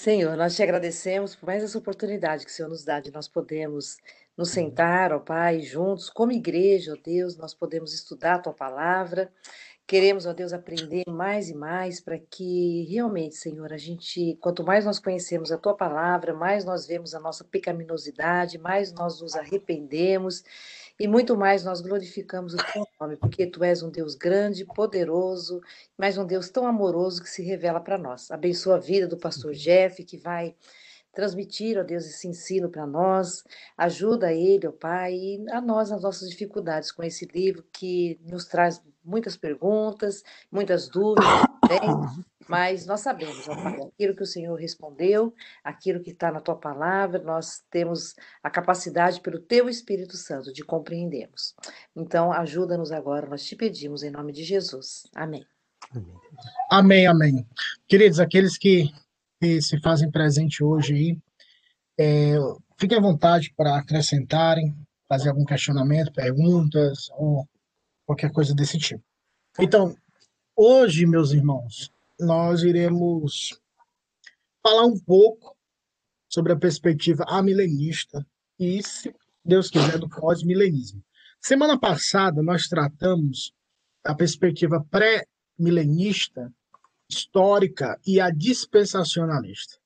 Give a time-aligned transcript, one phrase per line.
[0.00, 3.28] Senhor, nós te agradecemos por mais essa oportunidade que o Senhor nos dá de nós
[3.28, 3.98] podermos
[4.34, 9.30] nos sentar, ó Pai, juntos, como igreja, ó Deus, nós podemos estudar a tua palavra.
[9.86, 14.86] Queremos, ó Deus, aprender mais e mais para que realmente, Senhor, a gente, quanto mais
[14.86, 20.42] nós conhecemos a tua palavra, mais nós vemos a nossa pecaminosidade, mais nós nos arrependemos
[21.00, 25.62] e muito mais nós glorificamos o teu nome, porque tu és um Deus grande, poderoso,
[25.96, 28.30] mas um Deus tão amoroso que se revela para nós.
[28.30, 30.54] Abençoa a vida do pastor Jeff, que vai
[31.10, 33.42] transmitir, ó Deus, esse ensino para nós.
[33.78, 38.44] Ajuda ele, ó Pai, e a nós nas nossas dificuldades com esse livro que nos
[38.44, 42.24] traz muitas perguntas, muitas dúvidas também.
[42.48, 46.56] Mas nós sabemos, ó Pai, aquilo que o Senhor respondeu, aquilo que está na tua
[46.56, 51.54] palavra, nós temos a capacidade, pelo teu Espírito Santo, de compreendermos.
[51.94, 55.06] Então, ajuda-nos agora, nós te pedimos, em nome de Jesus.
[55.14, 55.46] Amém.
[56.70, 57.46] Amém, amém.
[57.86, 58.90] Queridos, aqueles que,
[59.40, 61.18] que se fazem presente hoje aí,
[61.98, 62.34] é,
[62.78, 64.74] fiquem à vontade para acrescentarem,
[65.08, 67.46] fazer algum questionamento, perguntas, ou
[68.06, 69.02] qualquer coisa desse tipo.
[69.58, 69.94] Então,
[70.56, 73.60] hoje, meus irmãos, nós iremos
[74.62, 75.56] falar um pouco
[76.28, 78.26] sobre a perspectiva amilenista
[78.58, 81.02] e, se Deus quiser, do pós-milenismo.
[81.40, 83.52] Semana passada, nós tratamos
[84.04, 86.52] a perspectiva pré-milenista,
[87.08, 89.78] histórica e a dispensacionalista.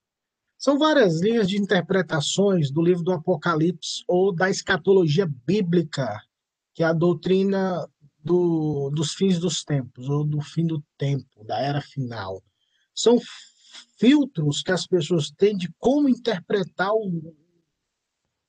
[0.58, 6.20] São várias linhas de interpretações do livro do Apocalipse ou da escatologia bíblica,
[6.74, 7.88] que é a doutrina
[8.24, 12.42] do, dos fins dos tempos, ou do fim do tempo, da era final.
[12.94, 13.18] São
[13.98, 17.34] filtros que as pessoas têm de como interpretar o,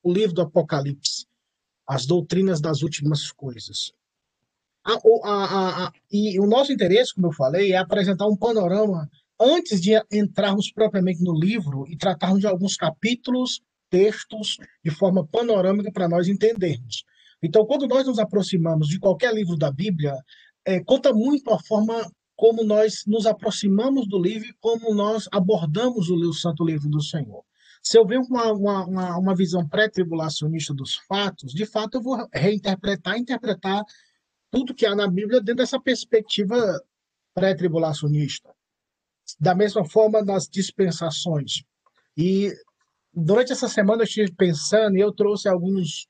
[0.02, 1.26] o livro do Apocalipse,
[1.86, 3.92] as doutrinas das últimas coisas.
[4.82, 9.80] A, a, a, e o nosso interesse, como eu falei, é apresentar um panorama antes
[9.80, 13.60] de entrarmos propriamente no livro e tratarmos de alguns capítulos,
[13.90, 17.04] textos, de forma panorâmica para nós entendermos.
[17.42, 20.14] Então, quando nós nos aproximamos de qualquer livro da Bíblia,
[20.64, 26.10] é, conta muito a forma como nós nos aproximamos do livro e como nós abordamos
[26.10, 27.42] o, Santo Livro do Senhor.
[27.82, 32.26] Se eu venho com uma, uma, uma visão pré-tribulacionista dos fatos, de fato eu vou
[32.32, 33.82] reinterpretar, interpretar
[34.50, 36.56] tudo que há na Bíblia dentro dessa perspectiva
[37.32, 38.50] pré-tribulacionista.
[39.40, 41.62] Da mesma forma nas dispensações.
[42.16, 42.52] E
[43.12, 46.06] durante essa semana eu estive pensando e eu trouxe alguns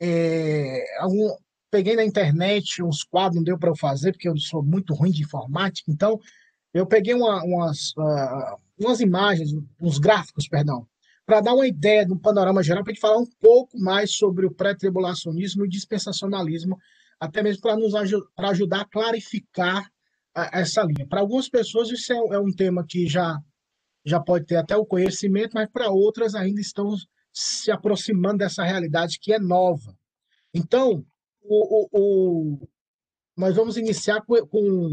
[0.00, 1.34] é, algum,
[1.70, 5.10] peguei na internet uns quadros, não deu para eu fazer, porque eu sou muito ruim
[5.10, 6.20] de informática, então
[6.72, 9.50] eu peguei uma, umas, uh, umas imagens,
[9.80, 10.86] uns gráficos, perdão,
[11.26, 14.46] para dar uma ideia do panorama geral, para a gente falar um pouco mais sobre
[14.46, 16.78] o pré-tribulacionismo e dispensacionalismo,
[17.20, 19.90] até mesmo para nos aj pra ajudar a clarificar
[20.34, 21.06] a, essa linha.
[21.06, 23.38] Para algumas pessoas isso é, é um tema que já,
[24.04, 26.94] já pode ter até o conhecimento, mas para outras ainda estão
[27.38, 29.96] se aproximando dessa realidade que é nova.
[30.52, 31.06] Então,
[31.40, 32.68] o, o, o
[33.36, 34.90] nós vamos iniciar com, com.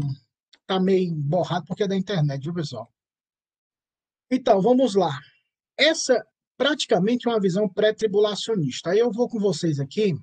[0.66, 2.92] Tá meio borrado porque é da internet, viu, pessoal?
[4.30, 5.18] Então, vamos lá.
[5.76, 6.24] Essa
[6.56, 8.90] praticamente é uma visão pré-tribulacionista.
[8.90, 10.14] Aí eu vou com vocês aqui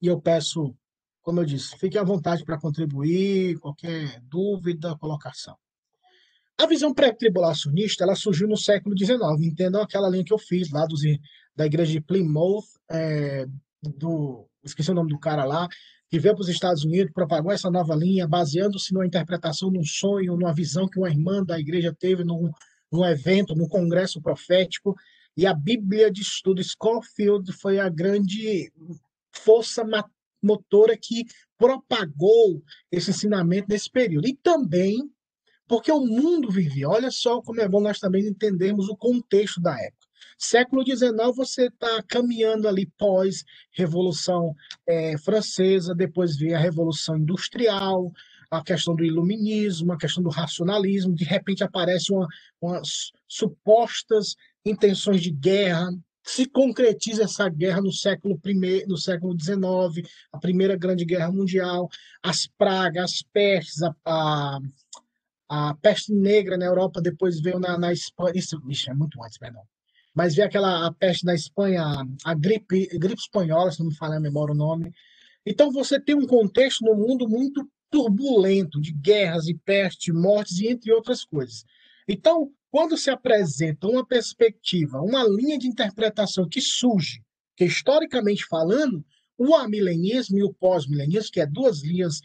[0.00, 0.76] e eu peço,
[1.22, 5.56] como eu disse, fiquem à vontade para contribuir, qualquer dúvida, colocação.
[6.58, 9.20] A visão pré-tribulacionista ela surgiu no século XIX.
[9.40, 11.00] Entendam aquela linha que eu fiz lá dos,
[11.56, 13.46] da igreja de Plymouth, é,
[13.82, 15.68] do, esqueci o nome do cara lá,
[16.08, 20.36] que veio para os Estados Unidos, propagou essa nova linha, baseando-se numa interpretação, num sonho,
[20.36, 22.50] numa visão que uma irmã da igreja teve num,
[22.92, 24.94] num evento, num congresso profético.
[25.36, 28.70] E a Bíblia de Estudo Schofield foi a grande
[29.32, 29.82] força
[30.42, 31.24] motora que
[31.56, 34.28] propagou esse ensinamento nesse período.
[34.28, 35.10] E também
[35.72, 36.86] porque o mundo vivia.
[36.86, 40.06] Olha só como é bom nós também entendermos o contexto da época.
[40.36, 44.54] Século XIX, você está caminhando ali pós-Revolução
[44.86, 48.12] é, Francesa, depois veio a Revolução Industrial,
[48.50, 52.28] a questão do iluminismo, a questão do racionalismo, de repente aparecem uma,
[52.60, 54.36] umas supostas
[54.66, 55.88] intenções de guerra,
[56.22, 61.88] se concretiza essa guerra no século I, no século XIX, a Primeira Grande Guerra Mundial,
[62.22, 64.58] as pragas, as pestes, a, a
[65.54, 68.32] a peste negra na Europa depois veio na, na Espanha.
[68.34, 69.62] Isso, isso é muito antes, perdão.
[70.14, 71.84] Mas veio aquela a peste na Espanha,
[72.24, 74.90] a gripe, gripe espanhola, se não me falha a memória o nome.
[75.44, 80.68] Então você tem um contexto no mundo muito turbulento, de guerras e peste, mortes e
[80.68, 81.66] entre outras coisas.
[82.08, 87.22] Então, quando se apresenta uma perspectiva, uma linha de interpretação que surge,
[87.54, 89.04] que historicamente falando,
[89.36, 92.22] o amilenismo e o pós-milenismo, que é duas linhas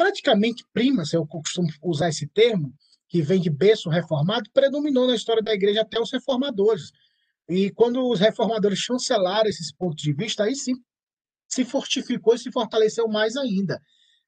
[0.00, 2.72] praticamente primas, eu costumo usar esse termo,
[3.06, 6.90] que vem de berço reformado, predominou na história da igreja até os reformadores.
[7.46, 10.72] E quando os reformadores chancelaram esses pontos de vista, aí sim
[11.46, 13.78] se fortificou e se fortaleceu mais ainda.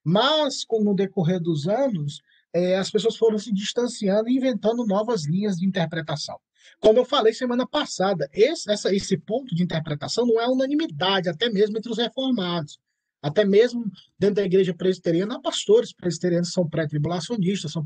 [0.05, 2.21] Mas, com no decorrer dos anos,
[2.53, 6.39] é, as pessoas foram se distanciando e inventando novas linhas de interpretação.
[6.81, 11.49] Como eu falei semana passada, esse, essa, esse ponto de interpretação não é unanimidade, até
[11.49, 12.79] mesmo entre os reformados.
[13.23, 13.85] Até mesmo
[14.19, 17.85] dentro da igreja presbiteriana, há pastores presbiterianos que são pré-tribulacionistas, são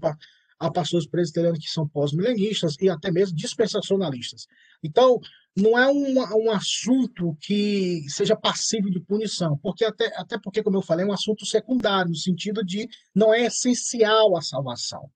[0.59, 4.47] há pastores presbiterianos que são pós-milenistas e até mesmo dispensacionalistas.
[4.83, 5.21] Então,
[5.55, 10.79] não é um, um assunto que seja passível de punição, porque até, até porque, como
[10.79, 15.11] eu falei, é um assunto secundário, no sentido de não é essencial a salvação,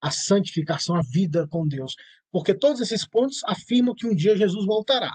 [0.00, 1.94] a santificação, a vida com Deus.
[2.30, 5.14] Porque todos esses pontos afirmam que um dia Jesus voltará.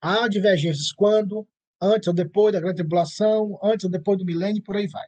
[0.00, 1.46] Há divergências quando,
[1.80, 5.06] antes ou depois da grande tribulação, antes ou depois do milênio, por aí vai.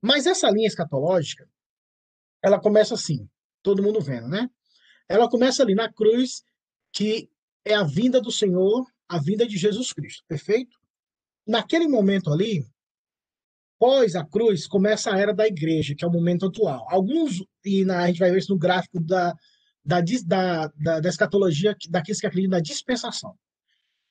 [0.00, 1.48] Mas essa linha escatológica,
[2.42, 3.28] ela começa assim,
[3.62, 4.48] todo mundo vendo, né?
[5.08, 6.42] Ela começa ali na cruz,
[6.92, 7.28] que
[7.64, 10.78] é a vinda do Senhor, a vinda de Jesus Cristo, perfeito?
[11.46, 12.64] Naquele momento ali,
[13.78, 16.86] pós a cruz, começa a era da igreja, que é o momento atual.
[16.90, 19.34] Alguns, e na, a gente vai ver isso no gráfico da,
[19.84, 23.34] da, da, da, da escatologia, daqueles que acreditam na dispensação.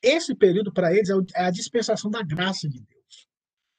[0.01, 3.27] Esse período, para eles, é, é a dispensação da graça de Deus.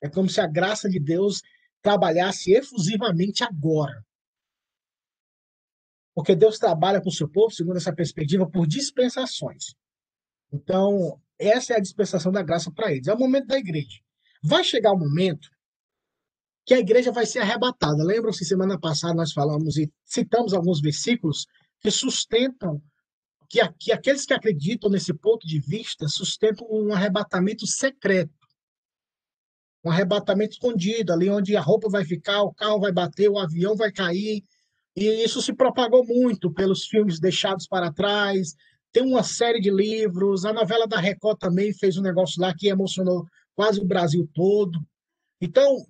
[0.03, 1.43] É como se a graça de Deus
[1.83, 4.05] trabalhasse efusivamente agora.
[6.15, 9.75] Porque Deus trabalha com o seu povo, segundo essa perspectiva, por dispensações.
[10.53, 13.07] Então, essa é a dispensação da graça para eles.
[13.07, 14.01] É o momento da igreja.
[14.43, 15.49] Vai chegar o momento
[16.67, 18.03] que a igreja vai ser arrebatada.
[18.05, 21.47] Lembram-se, semana passada nós falamos e citamos alguns versículos
[21.81, 22.83] que sustentam,
[23.51, 28.33] que, que aqueles que acreditam nesse ponto de vista sustentam um arrebatamento secreto.
[29.85, 33.75] Um arrebatamento escondido, ali onde a roupa vai ficar, o carro vai bater, o avião
[33.75, 34.45] vai cair.
[34.97, 38.55] E isso se propagou muito pelos filmes deixados para trás.
[38.93, 40.45] Tem uma série de livros.
[40.45, 43.27] A novela da Record também fez um negócio lá que emocionou
[43.57, 44.79] quase o Brasil todo.
[45.41, 45.85] Então,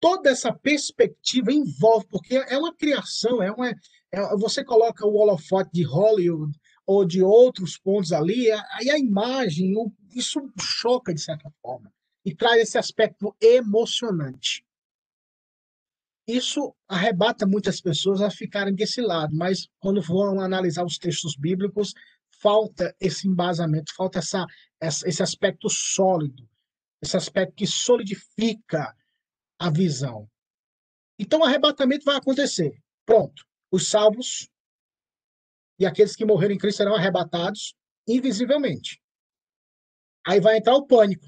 [0.00, 5.70] toda essa perspectiva envolve, porque é uma criação, é uma, é, você coloca o holofote
[5.74, 6.56] de Hollywood
[6.86, 9.74] ou de outros pontos ali, aí a imagem,
[10.14, 11.92] isso choca de certa forma
[12.24, 14.64] e traz esse aspecto emocionante.
[16.26, 21.94] Isso arrebata muitas pessoas a ficarem desse lado, mas quando vão analisar os textos bíblicos,
[22.40, 24.44] falta esse embasamento, falta essa,
[24.80, 26.48] esse aspecto sólido,
[27.00, 28.92] esse aspecto que solidifica
[29.58, 30.28] a visão.
[31.18, 32.76] Então, o arrebatamento vai acontecer.
[33.04, 33.46] Pronto.
[33.70, 34.50] Os salvos
[35.78, 37.74] e aqueles que morreram em Cristo serão arrebatados
[38.06, 39.00] invisivelmente.
[40.26, 41.26] Aí vai entrar o pânico.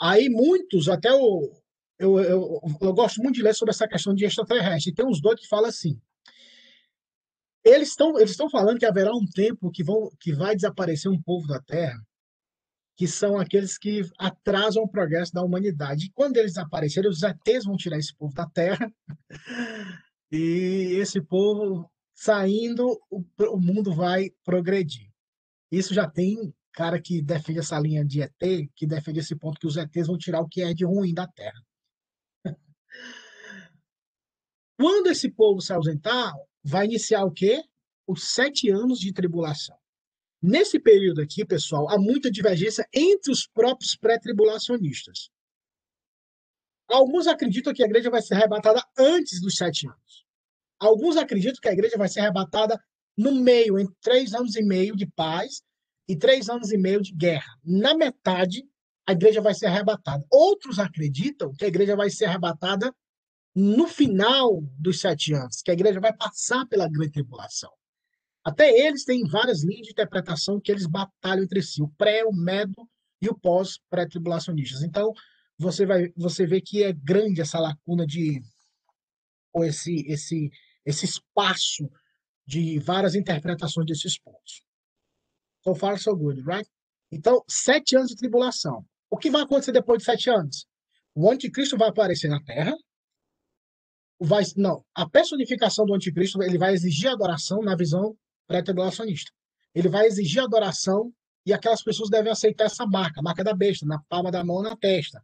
[0.00, 1.52] Aí muitos, até o.
[1.98, 4.92] Eu, eu, eu gosto muito de ler sobre essa questão de extraterrestre.
[4.92, 6.00] Tem uns dois que falam assim.
[7.64, 11.22] Eles estão eles estão falando que haverá um tempo que, vão, que vai desaparecer um
[11.22, 12.00] povo da Terra,
[12.96, 16.06] que são aqueles que atrasam o progresso da humanidade.
[16.06, 18.92] E quando eles aparecerem, os ETs vão tirar esse povo da Terra
[20.32, 25.10] e esse povo saindo, o, o mundo vai progredir.
[25.70, 29.66] Isso já tem cara que defende essa linha de ET, que defende esse ponto que
[29.66, 31.62] os ETs vão tirar o que é de ruim da Terra.
[34.78, 36.32] Quando esse povo se ausentar,
[36.64, 37.62] vai iniciar o quê?
[38.06, 39.76] Os sete anos de tribulação.
[40.40, 45.30] Nesse período aqui, pessoal, há muita divergência entre os próprios pré-tribulacionistas.
[46.88, 50.21] Alguns acreditam que a igreja vai ser arrebatada antes dos sete anos.
[50.82, 52.78] Alguns acreditam que a igreja vai ser arrebatada
[53.16, 55.62] no meio, em três anos e meio de paz
[56.08, 57.56] e três anos e meio de guerra.
[57.64, 58.64] Na metade,
[59.06, 60.24] a igreja vai ser arrebatada.
[60.28, 62.92] Outros acreditam que a igreja vai ser arrebatada
[63.54, 67.70] no final dos sete anos, que a igreja vai passar pela grande tribulação.
[68.44, 72.32] Até eles têm várias linhas de interpretação que eles batalham entre si, o pré, o
[72.32, 72.88] medo
[73.20, 74.82] e o pós-pré-tribulacionistas.
[74.82, 75.12] Então,
[75.56, 78.42] você vai você vê que é grande essa lacuna de
[79.52, 80.50] ou esse esse
[80.84, 81.88] esse espaço
[82.46, 84.62] de várias interpretações desses pontos.
[85.64, 86.68] So far so good, right?
[87.10, 88.84] Então, sete anos de tribulação.
[89.10, 90.66] O que vai acontecer depois de sete anos?
[91.14, 92.74] O anticristo vai aparecer na Terra.
[94.18, 99.30] Vai, não, a personificação do anticristo ele vai exigir adoração na visão pré-tribulacionista.
[99.74, 101.12] Ele vai exigir adoração
[101.44, 104.62] e aquelas pessoas devem aceitar essa marca, a marca da besta, na palma da mão
[104.62, 105.22] na testa.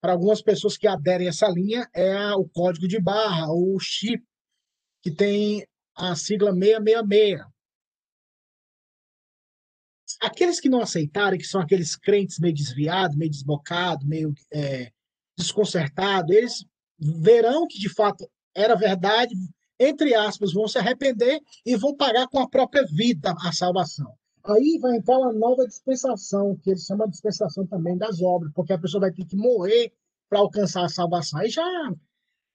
[0.00, 4.22] Para algumas pessoas que aderem a essa linha, é o código de barra, o chip,
[5.02, 5.66] que tem
[5.96, 7.40] a sigla 666.
[10.20, 14.92] Aqueles que não aceitarem, que são aqueles crentes meio desviados, meio desbocados, meio é,
[15.36, 16.64] desconcertados, eles
[16.98, 19.34] verão que de fato era verdade,
[19.78, 24.12] entre aspas, vão se arrepender e vão pagar com a própria vida a salvação.
[24.44, 28.72] Aí vai entrar uma nova dispensação, que eles chamam de dispensação também das obras, porque
[28.72, 29.92] a pessoa vai ter que morrer
[30.28, 31.40] para alcançar a salvação.
[31.40, 31.64] Aí já.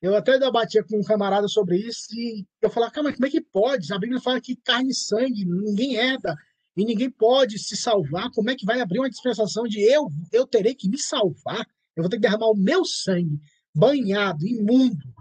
[0.01, 3.41] Eu até debatia com um camarada sobre isso e eu falava, cara, como é que
[3.41, 3.91] pode?
[3.93, 6.35] A Bíblia fala que carne e sangue, ninguém herda
[6.75, 8.29] e ninguém pode se salvar.
[8.31, 11.65] Como é que vai abrir uma dispensação de eu, eu terei que me salvar?
[11.95, 13.39] Eu vou ter que derramar o meu sangue
[13.73, 15.13] banhado, imundo.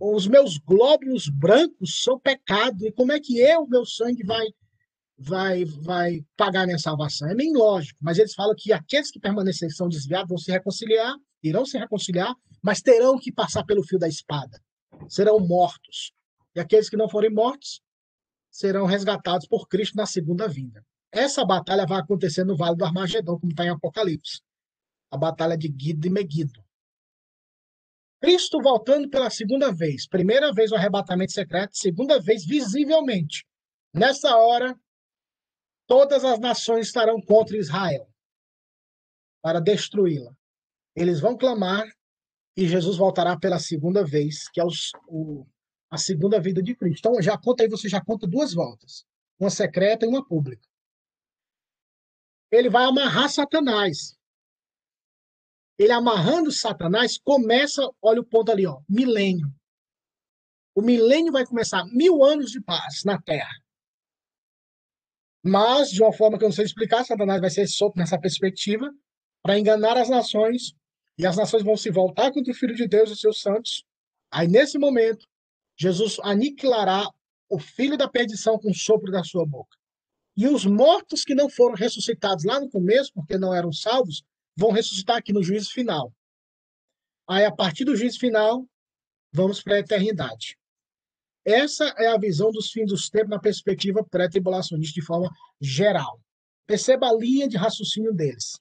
[0.00, 2.86] Os meus glóbulos brancos são pecado.
[2.86, 4.46] E como é que eu, meu sangue, vai
[5.16, 7.28] vai vai pagar minha salvação?
[7.28, 11.14] É meio lógico, mas eles falam que aqueles que permanecerem são desviados vão se reconciliar,
[11.42, 14.62] irão se reconciliar, mas terão que passar pelo fio da espada.
[15.08, 16.12] Serão mortos.
[16.54, 17.80] E aqueles que não forem mortos
[18.50, 20.84] serão resgatados por Cristo na segunda vinda.
[21.10, 24.40] Essa batalha vai acontecer no Vale do Armagedão, como está em Apocalipse.
[25.10, 26.62] A batalha de Guido e Meguido.
[28.20, 30.06] Cristo voltando pela segunda vez.
[30.06, 33.44] Primeira vez o arrebatamento secreto, segunda vez visivelmente.
[33.92, 34.78] Nessa hora,
[35.86, 38.08] todas as nações estarão contra Israel
[39.42, 40.32] para destruí-la.
[40.94, 41.84] Eles vão clamar
[42.56, 45.46] e Jesus voltará pela segunda vez, que é os, o,
[45.90, 47.08] a segunda vida de Cristo.
[47.08, 49.04] Então, já conta aí, você já conta duas voltas:
[49.38, 50.66] uma secreta e uma pública.
[52.50, 54.16] Ele vai amarrar Satanás
[55.78, 59.52] ele amarrando Satanás, começa, olha o ponto ali, ó, milênio.
[60.74, 63.52] O milênio vai começar mil anos de paz na Terra.
[65.44, 68.90] Mas, de uma forma que eu não sei explicar, Satanás vai ser solto nessa perspectiva
[69.42, 70.72] para enganar as nações,
[71.18, 73.84] e as nações vão se voltar contra o Filho de Deus e seus santos.
[74.30, 75.26] Aí, nesse momento,
[75.78, 77.08] Jesus aniquilará
[77.48, 79.76] o filho da perdição com o sopro da sua boca.
[80.36, 84.22] E os mortos que não foram ressuscitados lá no começo, porque não eram salvos,
[84.56, 86.12] vão ressuscitar aqui no juízo final.
[87.28, 88.66] Aí, a partir do juízo final,
[89.32, 90.56] vamos para a eternidade.
[91.44, 96.20] Essa é a visão dos fins dos tempos na perspectiva pré-tribulacionista de forma geral.
[96.66, 98.58] Perceba a linha de raciocínio deles.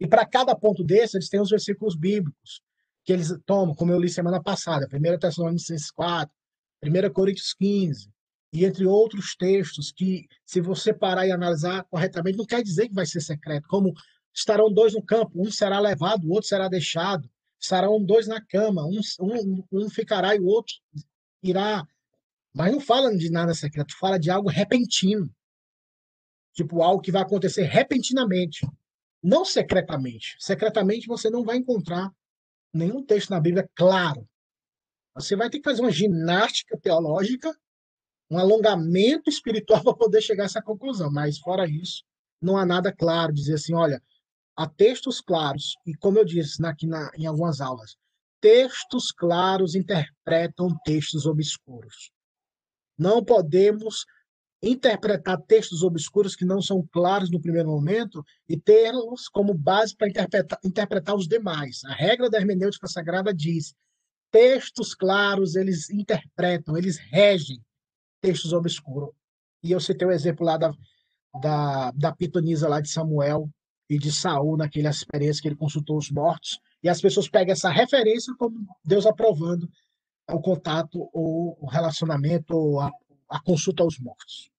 [0.00, 2.62] E para cada ponto desse, eles têm os versículos bíblicos
[3.04, 6.34] que eles tomam, como eu li semana passada, 1 Tessalonicenses 4,
[6.82, 8.10] 1 Coríntios 15,
[8.52, 12.94] e entre outros textos que, se você parar e analisar corretamente, não quer dizer que
[12.94, 13.94] vai ser secreto, como
[14.34, 17.28] Estarão dois no campo, um será levado, o outro será deixado.
[17.58, 20.74] Estarão dois na cama, um, um, um ficará e o outro
[21.42, 21.86] irá.
[22.54, 25.30] Mas não fala de nada secreto, fala de algo repentino.
[26.54, 28.66] Tipo, algo que vai acontecer repentinamente,
[29.22, 30.36] não secretamente.
[30.38, 32.10] Secretamente você não vai encontrar
[32.72, 34.26] nenhum texto na Bíblia claro.
[35.14, 37.54] Você vai ter que fazer uma ginástica teológica,
[38.30, 41.10] um alongamento espiritual para poder chegar a essa conclusão.
[41.10, 42.02] Mas, fora isso,
[42.40, 43.32] não há nada claro.
[43.32, 44.02] Dizer assim, olha,
[44.56, 47.96] há textos claros, e como eu disse aqui na, em algumas aulas,
[48.40, 52.10] textos claros interpretam textos obscuros.
[52.96, 54.04] Não podemos
[54.62, 60.08] interpretar textos obscuros que não são claros no primeiro momento e tê-los como base para
[60.08, 61.82] interpretar, interpretar os demais.
[61.84, 63.74] A regra da hermenêutica sagrada diz:
[64.30, 67.60] textos claros eles interpretam, eles regem
[68.20, 69.10] textos obscuros.
[69.62, 70.72] E eu citei o exemplo lá da,
[71.40, 73.48] da, da pitonisa lá de Samuel,
[73.90, 77.68] e de Saul naquela experiência que ele consultou os mortos, e as pessoas pegam essa
[77.68, 79.68] referência como Deus aprovando
[80.30, 82.88] o contato ou o relacionamento ou a,
[83.30, 84.50] a consulta aos mortos.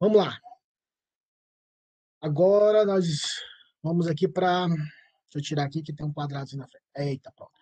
[0.00, 0.38] Vamos lá.
[2.20, 3.40] Agora nós
[3.82, 4.66] vamos aqui para.
[4.68, 6.84] Deixa eu tirar aqui que tem um quadradinho na frente.
[6.96, 7.52] Eita, pronto.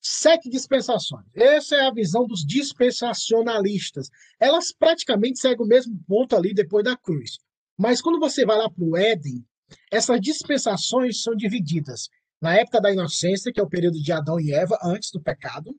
[0.00, 1.24] Sete dispensações.
[1.34, 4.10] Essa é a visão dos dispensacionalistas.
[4.38, 7.38] Elas praticamente seguem o mesmo ponto ali depois da cruz.
[7.76, 9.44] Mas quando você vai lá para o Éden,
[9.90, 12.08] essas dispensações são divididas
[12.40, 15.74] na época da inocência, que é o período de Adão e Eva, antes do pecado.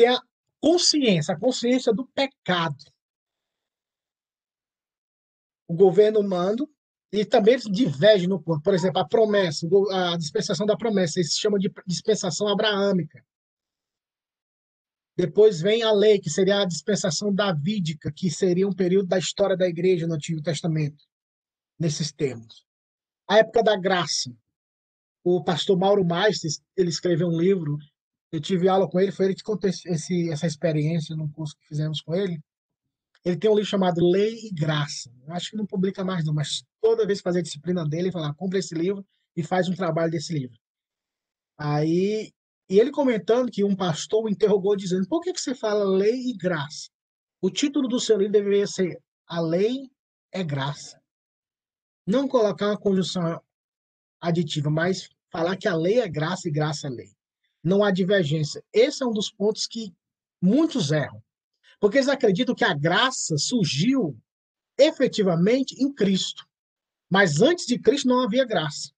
[0.00, 0.18] Tem a
[0.62, 2.82] consciência, a consciência do pecado.
[5.68, 6.66] O governo humano,
[7.12, 8.62] e também eles divergem no ponto.
[8.62, 13.22] Por exemplo, a promessa, a dispensação da promessa, eles chamam de dispensação abraâmica.
[15.18, 19.54] Depois vem a lei, que seria a dispensação davídica, que seria um período da história
[19.54, 21.04] da igreja no Antigo Testamento,
[21.78, 22.64] nesses termos.
[23.28, 24.34] A época da graça.
[25.22, 27.76] O pastor Mauro Maestes, ele escreveu um livro,
[28.32, 31.66] eu tive aula com ele, foi ele que contou esse, essa experiência num curso que
[31.66, 32.40] fizemos com ele.
[33.24, 35.12] Ele tem um livro chamado Lei e Graça.
[35.26, 38.04] Eu acho que não publica mais não, mas toda vez que fazer a disciplina dele,
[38.04, 39.04] ele fala, compra esse livro
[39.36, 40.56] e faz um trabalho desse livro.
[41.58, 42.32] Aí
[42.70, 46.30] e ele comentando que um pastor o interrogou, dizendo: por que, que você fala lei
[46.30, 46.88] e graça?
[47.42, 48.96] O título do seu livro deveria ser
[49.26, 49.90] A Lei
[50.30, 51.02] é Graça.
[52.06, 53.42] Não colocar uma conjunção
[54.20, 57.10] aditiva, mas falar que a lei é graça e graça é lei.
[57.62, 58.62] Não há divergência.
[58.72, 59.94] Esse é um dos pontos que
[60.40, 61.22] muitos erram.
[61.78, 64.18] Porque eles acreditam que a graça surgiu
[64.78, 66.46] efetivamente em Cristo.
[67.10, 68.90] Mas antes de Cristo não havia graça.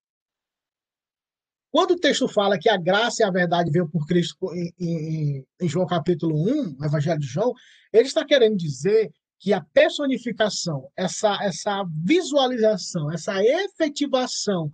[1.70, 5.46] Quando o texto fala que a graça e a verdade veio por Cristo em, em,
[5.58, 7.54] em João capítulo 1, no Evangelho de João,
[7.90, 14.70] ele está querendo dizer que a personificação, essa, essa visualização, essa efetivação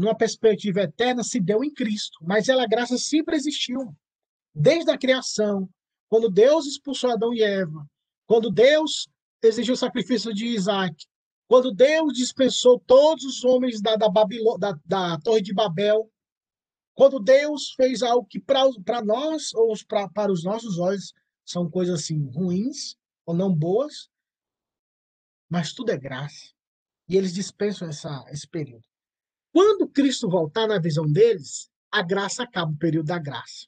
[0.00, 3.94] numa perspectiva eterna se deu em Cristo, mas ela, graça sempre existiu.
[4.54, 5.68] Desde a criação,
[6.08, 7.86] quando Deus expulsou Adão e Eva,
[8.26, 9.06] quando Deus
[9.42, 10.96] exigiu o sacrifício de Isaac,
[11.46, 16.10] quando Deus dispensou todos os homens da, da, da, da Torre de Babel,
[16.94, 21.12] quando Deus fez algo que para nós, ou pra, para os nossos olhos,
[21.44, 24.08] são coisas assim ruins ou não boas,
[25.46, 26.54] mas tudo é graça.
[27.06, 28.89] E eles dispensam essa, esse período.
[29.52, 33.66] Quando Cristo voltar na visão deles, a graça acaba, o período da graça.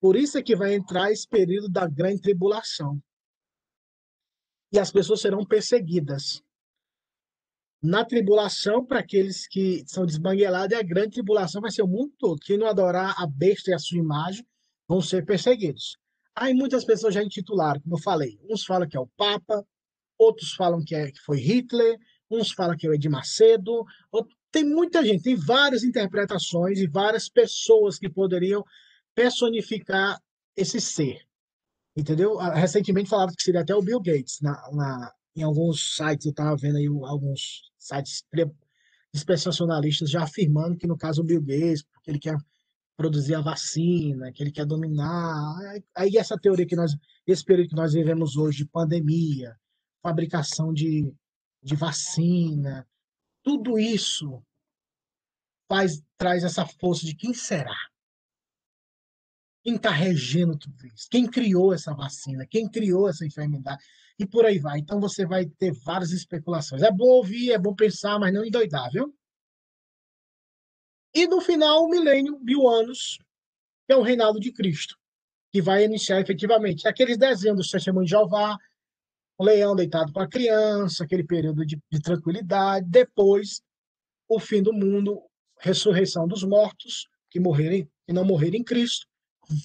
[0.00, 3.02] Por isso é que vai entrar esse período da grande tribulação.
[4.72, 6.42] E as pessoas serão perseguidas
[7.82, 12.12] na tribulação, para aqueles que são desbanguelados, e a grande tribulação vai ser o mundo
[12.18, 12.40] todo.
[12.40, 14.46] Quem não adorar a besta e a sua imagem
[14.86, 15.96] vão ser perseguidos.
[16.34, 18.38] Aí muitas pessoas já intitularam, como eu falei.
[18.48, 19.64] Uns falam que é o Papa,
[20.16, 21.98] outros falam que, é, que foi Hitler,
[22.30, 23.84] uns falam que é o Edir Macedo.
[24.10, 24.36] Outro...
[24.50, 28.64] Tem muita gente, tem várias interpretações e várias pessoas que poderiam
[29.14, 30.18] personificar
[30.56, 31.18] esse ser.
[31.96, 32.38] Entendeu?
[32.38, 36.30] Ah, recentemente falavam que seria até o Bill Gates na, na em alguns sites, eu
[36.30, 38.24] estava vendo aí alguns sites
[39.12, 42.36] dispensacionalistas já afirmando que, no caso, o Bill Gates, porque ele quer
[42.96, 45.54] produzir a vacina, que ele quer dominar.
[45.96, 46.92] Aí essa teoria que nós,
[47.24, 49.56] esse período que nós vivemos hoje de pandemia,
[50.02, 51.12] fabricação de,
[51.62, 52.84] de vacina,
[53.48, 54.44] tudo isso
[55.66, 57.78] faz, traz essa força de quem será?
[59.64, 61.08] Quem está regendo tudo isso?
[61.10, 62.46] Quem criou essa vacina?
[62.46, 63.82] Quem criou essa enfermidade?
[64.18, 64.80] e por aí vai.
[64.80, 66.82] Então você vai ter várias especulações.
[66.82, 69.14] É bom ouvir, é bom pensar, mas não endoidar, viu?
[71.14, 73.18] E no final, o milênio, mil anos,
[73.86, 74.98] que é o reinado de Cristo,
[75.52, 76.88] que vai iniciar efetivamente.
[76.88, 78.58] Aqueles desenhos do Testemunho de Jeová,
[79.38, 82.86] o leão deitado para a criança, aquele período de, de tranquilidade.
[82.90, 83.62] Depois,
[84.28, 85.22] o fim do mundo,
[85.60, 89.06] ressurreição dos mortos, que morrerem e não morrerem em Cristo,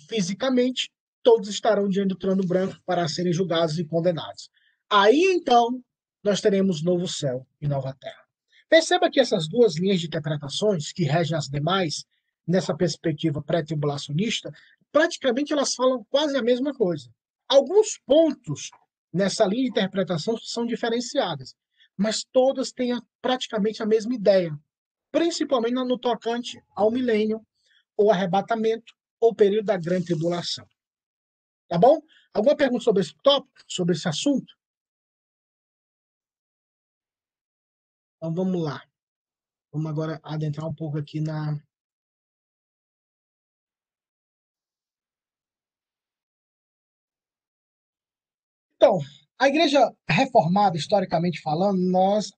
[0.08, 0.92] fisicamente,
[1.24, 4.50] todos estarão diante do trono branco para serem julgados e condenados.
[4.90, 5.84] Aí então
[6.24, 8.22] nós teremos novo céu e nova terra.
[8.70, 12.06] Perceba que essas duas linhas de interpretações que regem as demais
[12.46, 14.52] nessa perspectiva pré-tribulacionista,
[14.92, 17.10] praticamente elas falam quase a mesma coisa.
[17.48, 18.70] Alguns pontos
[19.14, 21.56] nessa linha de interpretação são diferenciadas,
[21.96, 24.58] mas todas têm praticamente a mesma ideia,
[25.12, 27.46] principalmente no tocante ao milênio,
[27.96, 30.68] ou arrebatamento, ou período da grande tribulação.
[31.68, 32.02] Tá bom?
[32.34, 34.54] Alguma pergunta sobre esse tópico, sobre esse assunto?
[38.18, 38.82] Então vamos lá.
[39.72, 41.60] Vamos agora adentrar um pouco aqui na.
[48.84, 49.00] Então,
[49.40, 52.34] a igreja reformada, historicamente falando, nós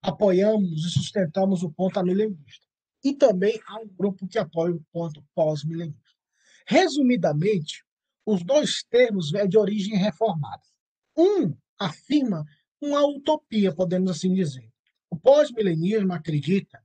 [0.00, 2.66] apoiamos e sustentamos o ponto amilenista.
[3.04, 6.00] E também há um grupo que apoia o ponto pós-milenista.
[6.66, 7.84] Resumidamente,
[8.24, 10.62] os dois termos é de origem reformada.
[11.14, 12.46] Um afirma
[12.80, 14.72] uma utopia, podemos assim dizer.
[15.10, 16.82] O pós-milenismo acredita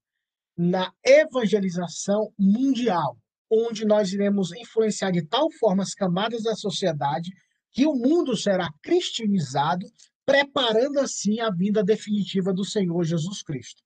[0.57, 3.17] na evangelização mundial,
[3.49, 7.31] onde nós iremos influenciar de tal forma as camadas da sociedade
[7.75, 9.85] que o mundo será cristianizado,
[10.25, 13.83] preparando assim a vinda definitiva do Senhor Jesus Cristo.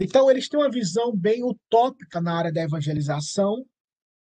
[0.00, 3.66] Então, eles têm uma visão bem utópica na área da evangelização,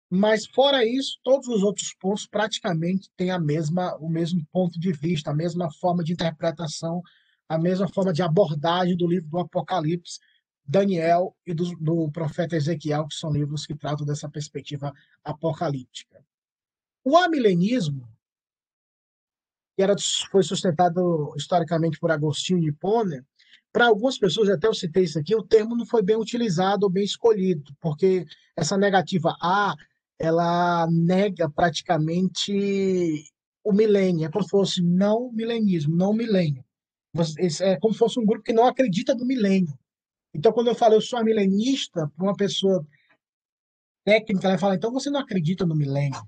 [0.09, 4.91] mas fora isso, todos os outros pontos praticamente têm a mesma, o mesmo ponto de
[4.91, 6.99] vista, a mesma forma de interpretação,
[7.47, 10.17] a mesma forma de abordagem do livro do Apocalipse,
[10.65, 14.91] Daniel e do, do profeta Ezequiel, que são livros que tratam dessa perspectiva
[15.23, 16.25] apocalíptica.
[17.03, 18.09] O amilenismo,
[19.79, 19.95] que era,
[20.29, 23.25] foi sustentado historicamente por Agostinho de Hipona,
[23.71, 26.91] para algumas pessoas, até eu citei isso aqui, o termo não foi bem utilizado ou
[26.91, 28.25] bem escolhido, porque
[28.57, 29.73] essa negativa a
[30.19, 33.23] ela nega praticamente
[33.63, 36.61] o milênio, é como se fosse não milenismo, não milênio.
[37.61, 39.73] É como se fosse um grupo que não acredita no milênio.
[40.33, 42.85] Então, quando eu falo eu sou milenista, para uma pessoa
[44.03, 46.19] técnica, ela vai falar, então você não acredita no milênio.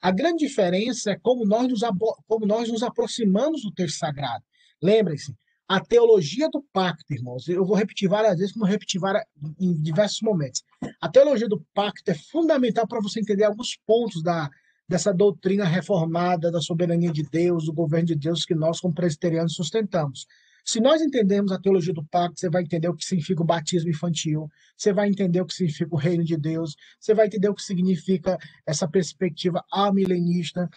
[0.00, 1.80] A grande diferença é como nós nos,
[2.26, 4.44] como nós nos aproximamos do texto sagrado.
[4.82, 5.34] Lembrem-se,
[5.68, 9.24] a teologia do pacto, irmãos, eu vou repetir várias vezes, como repetir várias,
[9.60, 10.62] em diversos momentos.
[11.00, 14.48] a teologia do pacto é fundamental para você entender alguns pontos da,
[14.88, 19.54] dessa doutrina reformada da soberania de Deus, do governo de Deus que nós, como presbiterianos,
[19.54, 20.26] sustentamos.
[20.68, 23.88] Se nós entendemos a teologia do pacto, você vai entender o que significa o batismo
[23.88, 27.54] infantil, você vai entender o que significa o reino de Deus, você vai entender o
[27.54, 30.68] que significa essa perspectiva amilenista.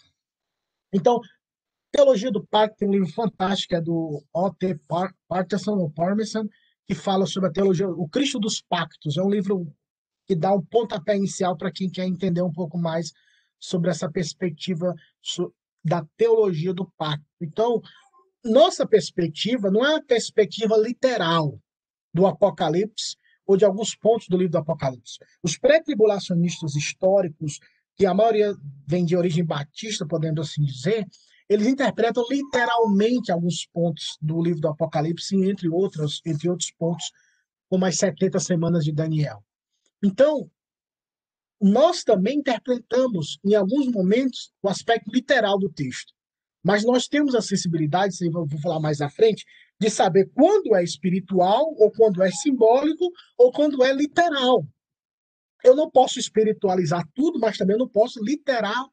[0.94, 1.20] Então,
[1.92, 4.80] Teologia do Pacto tem um livro fantástico, é do O.T.
[5.28, 6.48] Parkinson ou Parmesan,
[6.88, 9.18] que fala sobre a teologia, o Cristo dos Pactos.
[9.18, 9.68] É um livro
[10.26, 13.12] que dá um pontapé inicial para quem quer entender um pouco mais
[13.60, 14.96] sobre essa perspectiva
[15.84, 17.26] da teologia do pacto.
[17.42, 17.82] Então,
[18.44, 21.60] nossa perspectiva não é a perspectiva literal
[22.14, 25.20] do Apocalipse ou de alguns pontos do livro do Apocalipse.
[25.44, 27.60] Os pré-tribulacionistas históricos,
[27.96, 28.54] que a maioria
[28.88, 31.06] vem de origem batista, podemos assim dizer,
[31.50, 37.12] eles interpretam literalmente alguns pontos do livro do Apocalipse, entre outros, entre outros pontos,
[37.70, 39.44] como as 70 semanas de Daniel.
[40.04, 40.50] Então,
[41.62, 46.14] nós também interpretamos, em alguns momentos, o aspecto literal do texto.
[46.64, 49.46] Mas nós temos a sensibilidade, se vou falar mais à frente,
[49.80, 54.64] de saber quando é espiritual, ou quando é simbólico, ou quando é literal.
[55.64, 58.86] Eu não posso espiritualizar tudo, mas também não posso literar,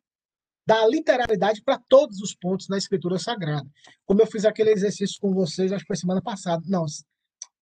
[0.66, 3.68] dar literalidade para todos os pontos da Escritura Sagrada.
[4.06, 6.62] Como eu fiz aquele exercício com vocês, acho que foi semana passada.
[6.66, 6.84] Não,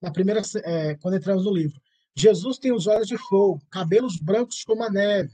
[0.01, 1.81] na primeira, é, quando entramos no livro.
[2.16, 5.33] Jesus tem os olhos de fogo, cabelos brancos como a neve,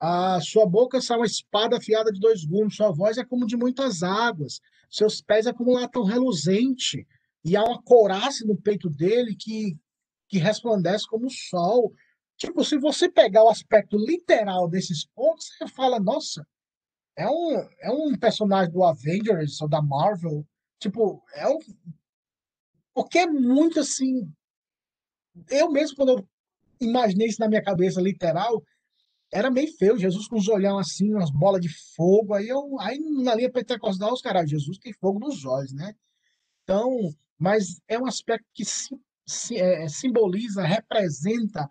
[0.00, 3.56] a sua boca sai uma espada afiada de dois gumes, sua voz é como de
[3.56, 7.06] muitas águas, seus pés é como um latão reluzente,
[7.44, 9.76] e há uma couraça no peito dele que,
[10.28, 11.92] que resplandece como o sol.
[12.36, 16.46] Tipo, se você pegar o aspecto literal desses pontos, você fala, nossa,
[17.16, 20.46] é um, é um personagem do Avengers ou da Marvel.
[20.78, 21.58] Tipo, é um.
[22.94, 24.30] Porque é muito assim.
[25.50, 26.28] Eu mesmo, quando eu
[26.80, 28.62] imaginei isso na minha cabeça literal,
[29.32, 32.34] era meio feio, Jesus com os olhão assim, umas bolas de fogo.
[32.34, 35.94] Aí, eu, aí na linha pentecostal, os caras, Jesus tem fogo nos olhos, né?
[36.62, 38.94] Então, mas é um aspecto que se,
[39.26, 41.68] se, é, simboliza, representa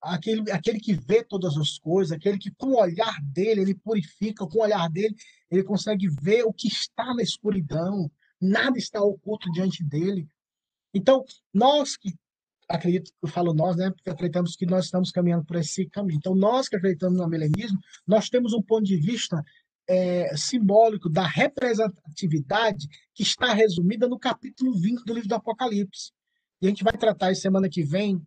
[0.00, 4.46] aquele, aquele que vê todas as coisas, aquele que com o olhar dele, ele purifica,
[4.46, 5.14] com o olhar dele,
[5.50, 10.28] ele consegue ver o que está na escuridão, nada está oculto diante dele.
[10.94, 12.14] Então, nós que
[12.72, 16.16] acredito que eu falo nós, né, porque acreditamos que nós estamos caminhando por esse caminho.
[16.16, 19.42] Então, nós que acreditamos no milenismo, nós temos um ponto de vista
[19.86, 26.12] é, simbólico da representatividade que está resumida no capítulo 20 do livro do Apocalipse.
[26.62, 28.22] E a gente vai tratar semana que vem,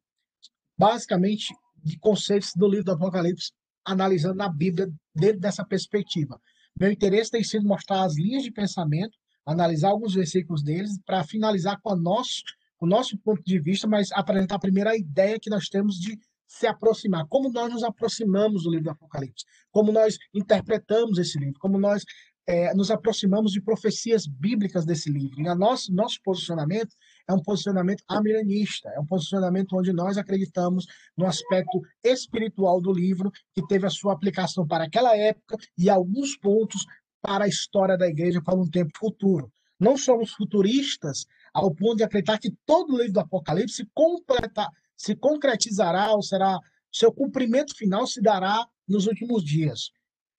[0.77, 1.53] basicamente,
[1.83, 3.51] de conceitos do livro do Apocalipse,
[3.83, 6.39] analisando a Bíblia dentro dessa perspectiva.
[6.79, 11.79] Meu interesse tem sido mostrar as linhas de pensamento, analisar alguns versículos deles, para finalizar
[11.81, 12.43] com a nosso
[12.79, 16.67] o nosso ponto de vista, mas apresentar primeiro a ideia que nós temos de se
[16.67, 21.77] aproximar, como nós nos aproximamos do livro do Apocalipse, como nós interpretamos esse livro, como
[21.77, 22.03] nós
[22.47, 25.41] é, nos aproximamos de profecias bíblicas desse livro.
[25.41, 26.95] E a nosso, nosso posicionamento
[27.27, 30.85] é um posicionamento amilenista, é um posicionamento onde nós acreditamos
[31.17, 36.37] no aspecto espiritual do livro, que teve a sua aplicação para aquela época e alguns
[36.37, 36.85] pontos
[37.21, 39.51] para a história da igreja para um tempo futuro.
[39.79, 44.67] Não somos futuristas ao ponto de acreditar que todo o livro do Apocalipse se, completa,
[44.93, 46.59] se concretizará ou será
[46.91, 49.89] seu cumprimento final se dará nos últimos dias.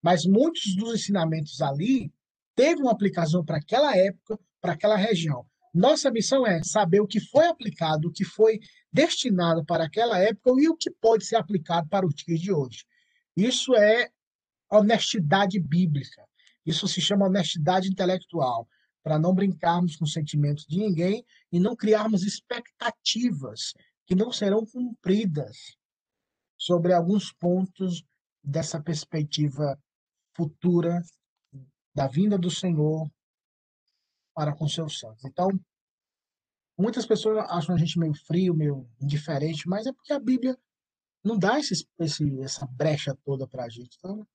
[0.02, 2.12] Mas muitos dos ensinamentos ali
[2.54, 5.46] teve uma aplicação para aquela época, para aquela região.
[5.72, 8.60] Nossa missão é saber o que foi aplicado, o que foi
[8.92, 12.84] destinado para aquela época e o que pode ser aplicado para os dias de hoje.
[13.34, 14.10] Isso é
[14.70, 16.22] honestidade bíblica.
[16.64, 18.68] Isso se chama honestidade intelectual
[19.06, 23.72] para não brincarmos com os sentimentos de ninguém e não criarmos expectativas
[24.04, 25.76] que não serão cumpridas
[26.58, 28.04] sobre alguns pontos
[28.42, 29.80] dessa perspectiva
[30.36, 31.00] futura
[31.94, 33.08] da vinda do Senhor
[34.34, 35.24] para com seus santos.
[35.24, 35.50] Então,
[36.76, 40.58] muitas pessoas acham a gente meio frio, meio indiferente, mas é porque a Bíblia
[41.22, 43.96] não dá esse, esse, essa brecha toda para a gente.
[43.98, 44.26] Então,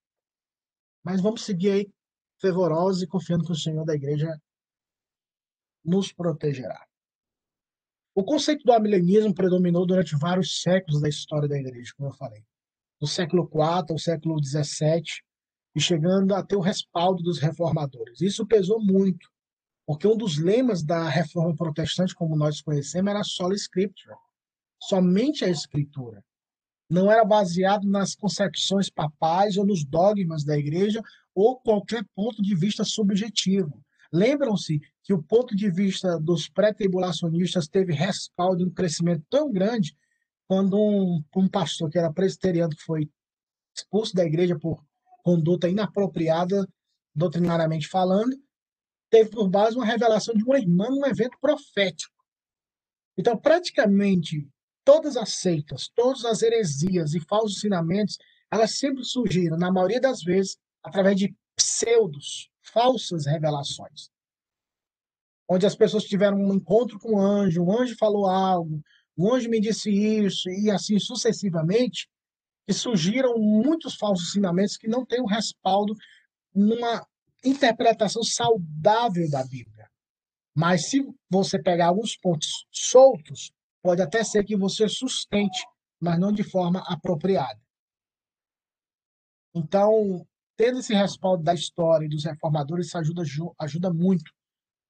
[1.03, 1.93] mas vamos seguir aí
[2.39, 4.41] fervorosos e confiando que o Senhor da igreja
[5.83, 6.85] nos protegerá.
[8.13, 12.43] O conceito do amilenismo predominou durante vários séculos da história da igreja, como eu falei.
[12.99, 15.23] Do século IV ao século XVII,
[15.75, 18.21] e chegando a ter o respaldo dos reformadores.
[18.21, 19.29] Isso pesou muito,
[19.85, 24.15] porque um dos lemas da reforma protestante, como nós conhecemos, era sola scriptura,
[24.81, 26.23] somente a escritura.
[26.89, 31.01] Não era baseado nas concepções papais ou nos dogmas da igreja
[31.33, 33.81] ou qualquer ponto de vista subjetivo.
[34.11, 39.95] Lembram-se que o ponto de vista dos pré-tribulacionistas teve respaldo e um crescimento tão grande
[40.47, 43.09] quando um, um pastor que era presbiteriano foi
[43.75, 44.83] expulso da igreja por
[45.23, 46.67] conduta inapropriada,
[47.15, 48.35] doutrinariamente falando,
[49.09, 52.15] teve por base uma revelação de uma irmã num evento profético.
[53.17, 54.47] Então, praticamente
[54.83, 58.17] todas as seitas, todas as heresias e falsos ensinamentos,
[58.49, 64.09] elas sempre surgiram, na maioria das vezes, através de pseudos, falsas revelações.
[65.49, 68.81] Onde as pessoas tiveram um encontro com o anjo, o anjo falou algo,
[69.15, 72.09] o anjo me disse isso, e assim sucessivamente,
[72.67, 75.93] e surgiram muitos falsos ensinamentos que não têm um respaldo
[76.53, 77.05] numa
[77.43, 79.89] interpretação saudável da Bíblia.
[80.55, 85.65] Mas se você pegar alguns pontos soltos, pode até ser que você sustente,
[85.99, 87.59] mas não de forma apropriada.
[89.53, 90.25] Então,
[90.61, 93.23] tendo esse respaldo da história e dos reformadores, isso ajuda,
[93.59, 94.31] ajuda muito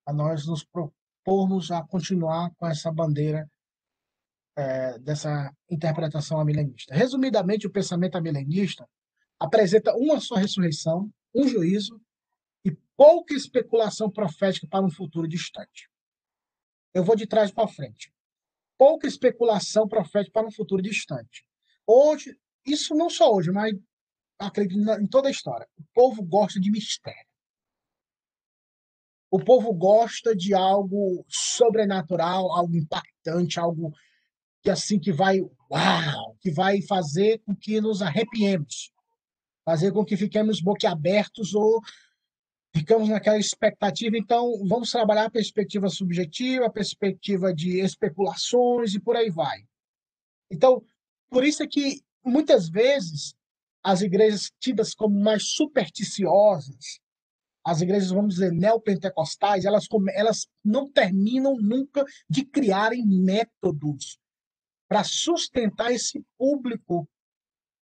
[0.05, 3.49] a nós nos propormos a continuar com essa bandeira
[4.57, 6.93] é, dessa interpretação amilenista.
[6.93, 8.85] Resumidamente, o pensamento amilenista
[9.39, 12.01] apresenta uma só ressurreição, um juízo
[12.65, 15.89] e pouca especulação profética para um futuro distante.
[16.93, 18.13] Eu vou de trás para frente.
[18.77, 21.45] Pouca especulação profética para um futuro distante.
[21.87, 23.73] Hoje, isso não só hoje, mas
[24.47, 25.67] acredito em toda a história.
[25.77, 27.25] O povo gosta de mistério.
[29.29, 33.93] O povo gosta de algo sobrenatural, algo impactante, algo
[34.61, 38.91] que assim que vai, uau, que vai fazer com que nos arrepiemos,
[39.63, 41.81] fazer com que fiquemos boquiabertos ou
[42.75, 44.17] ficamos naquela expectativa.
[44.17, 49.63] Então, vamos trabalhar a perspectiva subjetiva, a perspectiva de especulações e por aí vai.
[50.49, 50.83] Então,
[51.29, 53.33] por isso é que muitas vezes
[53.83, 56.99] as igrejas tidas como mais supersticiosas,
[57.63, 64.17] as igrejas, vamos dizer, neopentecostais, elas, elas não terminam nunca de criarem métodos
[64.87, 67.07] para sustentar esse público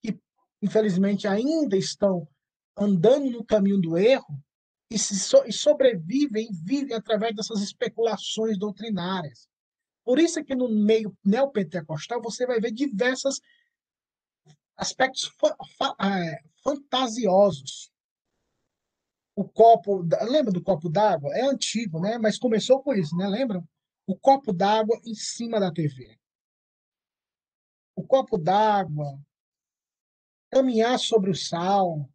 [0.04, 0.20] que,
[0.62, 2.28] infelizmente, ainda estão
[2.78, 4.44] andando no caminho do erro
[4.92, 9.48] e, se so, e sobrevivem, vivem através dessas especulações doutrinárias.
[10.04, 13.40] Por isso é que no meio neopentecostal você vai ver diversos
[14.78, 17.92] aspectos fa fa é, fantasiosos.
[19.36, 21.36] O copo, lembra do copo d'água?
[21.36, 22.18] É antigo, né?
[22.18, 23.28] Mas começou com isso, né?
[23.28, 23.68] Lembram?
[24.06, 26.18] O copo d'água em cima da TV.
[27.96, 29.20] O copo d'água,
[30.50, 32.10] caminhar sobre o sal,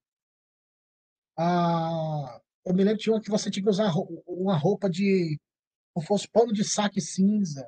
[1.36, 3.92] ah, eu me lembro de uma que você tinha que usar
[4.26, 5.40] uma roupa de.
[5.92, 7.66] como fosse pano de saque cinza.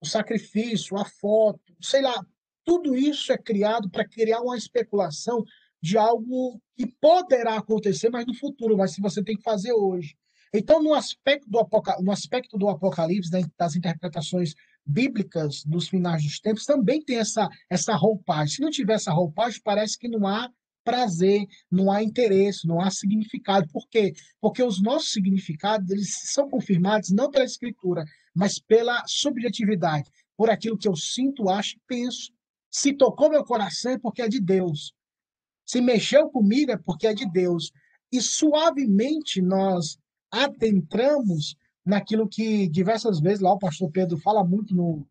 [0.00, 2.24] O sacrifício, a foto, sei lá.
[2.66, 5.44] Tudo isso é criado para criar uma especulação
[5.80, 10.16] de algo que poderá acontecer, mas no futuro, mas se você tem que fazer hoje.
[10.52, 11.96] Então, no aspecto do, apoca...
[12.02, 17.94] no aspecto do Apocalipse, das interpretações bíblicas dos finais dos tempos, também tem essa, essa
[17.94, 18.56] roupagem.
[18.56, 20.50] Se não tiver essa roupagem, parece que não há
[20.82, 23.68] prazer, não há interesse, não há significado.
[23.68, 24.12] Por quê?
[24.40, 30.78] Porque os nossos significados eles são confirmados não pela escritura, mas pela subjetividade, por aquilo
[30.78, 32.32] que eu sinto, acho e penso.
[32.76, 34.92] Se tocou meu coração é porque é de Deus.
[35.64, 37.72] Se mexeu comigo é porque é de Deus.
[38.12, 39.98] E suavemente nós
[40.30, 45.06] adentramos naquilo que diversas vezes lá o pastor Pedro fala muito no,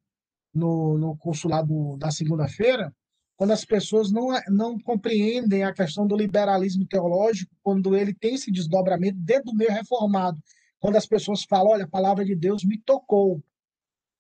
[0.54, 2.95] no, no consulado da segunda-feira,
[3.36, 8.51] quando as pessoas não, não compreendem a questão do liberalismo teológico, quando ele tem esse
[8.51, 10.38] desdobramento dentro do meio reformado.
[10.80, 13.43] Quando as pessoas falam, olha, a palavra de Deus me tocou.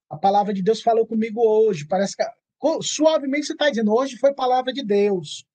[0.09, 1.85] A palavra de Deus falou comigo hoje.
[1.85, 2.23] Parece que
[2.81, 5.45] suavemente você está dizendo, hoje foi palavra de Deus.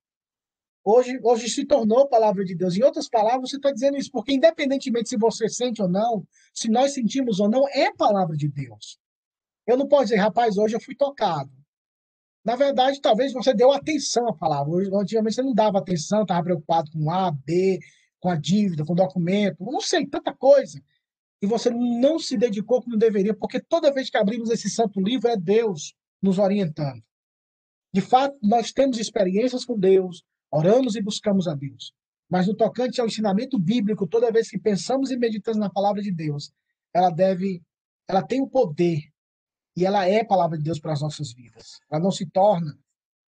[0.83, 2.77] Hoje, hoje se tornou palavra de Deus.
[2.77, 6.71] Em outras palavras, você está dizendo isso, porque independentemente se você sente ou não, se
[6.71, 8.99] nós sentimos ou não, é palavra de Deus.
[9.67, 11.51] Eu não posso dizer, rapaz, hoje eu fui tocado.
[12.45, 14.73] Na verdade, talvez você deu atenção à palavra.
[14.99, 17.79] Antigamente você não dava atenção, estava preocupado com A, B,
[18.19, 20.81] com a dívida, com o documento, não sei, tanta coisa.
[21.43, 25.29] E você não se dedicou como deveria, porque toda vez que abrimos esse santo livro
[25.29, 27.03] é Deus nos orientando.
[27.93, 31.93] De fato, nós temos experiências com Deus, oramos e buscamos a Deus.
[32.29, 36.13] Mas no tocante ao ensinamento bíblico, toda vez que pensamos e meditamos na palavra de
[36.13, 36.53] Deus,
[36.95, 37.63] ela deve,
[38.07, 39.01] ela tem o poder
[39.77, 41.81] e ela é palavra de Deus para as nossas vidas.
[41.91, 42.79] Ela não se torna,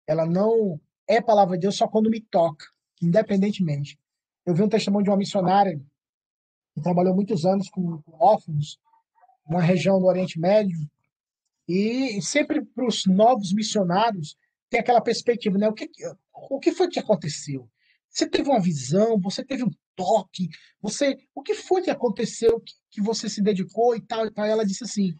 [0.05, 2.65] ela não é palavra de Deus só quando me toca,
[3.01, 3.97] independentemente.
[4.45, 5.79] Eu vi um testemunho de uma missionária
[6.73, 8.79] que trabalhou muitos anos com, órfãos,
[9.47, 10.77] numa região do Oriente Médio,
[11.69, 14.35] e sempre para os novos missionários
[14.71, 15.69] tem aquela perspectiva, né?
[15.69, 15.87] O que,
[16.33, 17.69] o que foi que aconteceu?
[18.09, 20.49] Você teve uma visão, você teve um toque,
[20.81, 24.47] você, o que foi que aconteceu que, que você se dedicou e tal e tal?
[24.47, 25.15] E ela disse assim: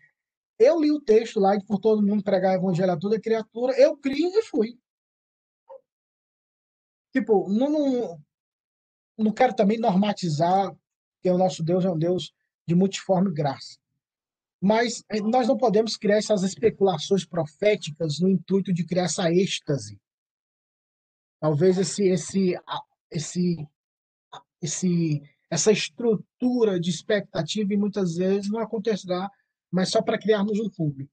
[0.58, 3.96] Eu li o texto lá de por todo mundo pregar evangelho a toda criatura, eu
[3.98, 4.76] criei e fui.
[7.14, 8.24] Tipo, não, não,
[9.18, 10.76] não quero também normatizar
[11.22, 12.34] que o nosso Deus é um Deus
[12.68, 13.79] de multiforme graça.
[14.62, 20.00] Mas eh, nós não podemos criar essas especulações proféticas no intuito de criar essa êxtase.
[21.40, 22.56] Talvez esse, esse,
[23.10, 23.68] esse,
[24.62, 29.32] esse, essa estrutura de expectativa e muitas vezes não acontecerá,
[29.72, 31.12] mas só para criarmos um público.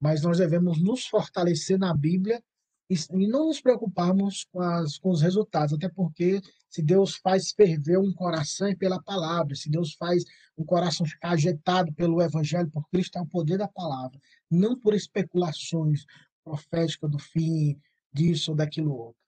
[0.00, 2.42] Mas nós devemos nos fortalecer na Bíblia
[2.90, 7.98] e não nos preocuparmos com, as, com os resultados, até porque se Deus faz ferver
[7.98, 10.24] um coração é pela palavra, se Deus faz
[10.58, 14.18] um coração ficar ajetado pelo Evangelho, por Cristo, é o poder da palavra,
[14.50, 16.04] não por especulações
[16.42, 17.78] proféticas do fim,
[18.12, 19.20] disso ou daquilo outro.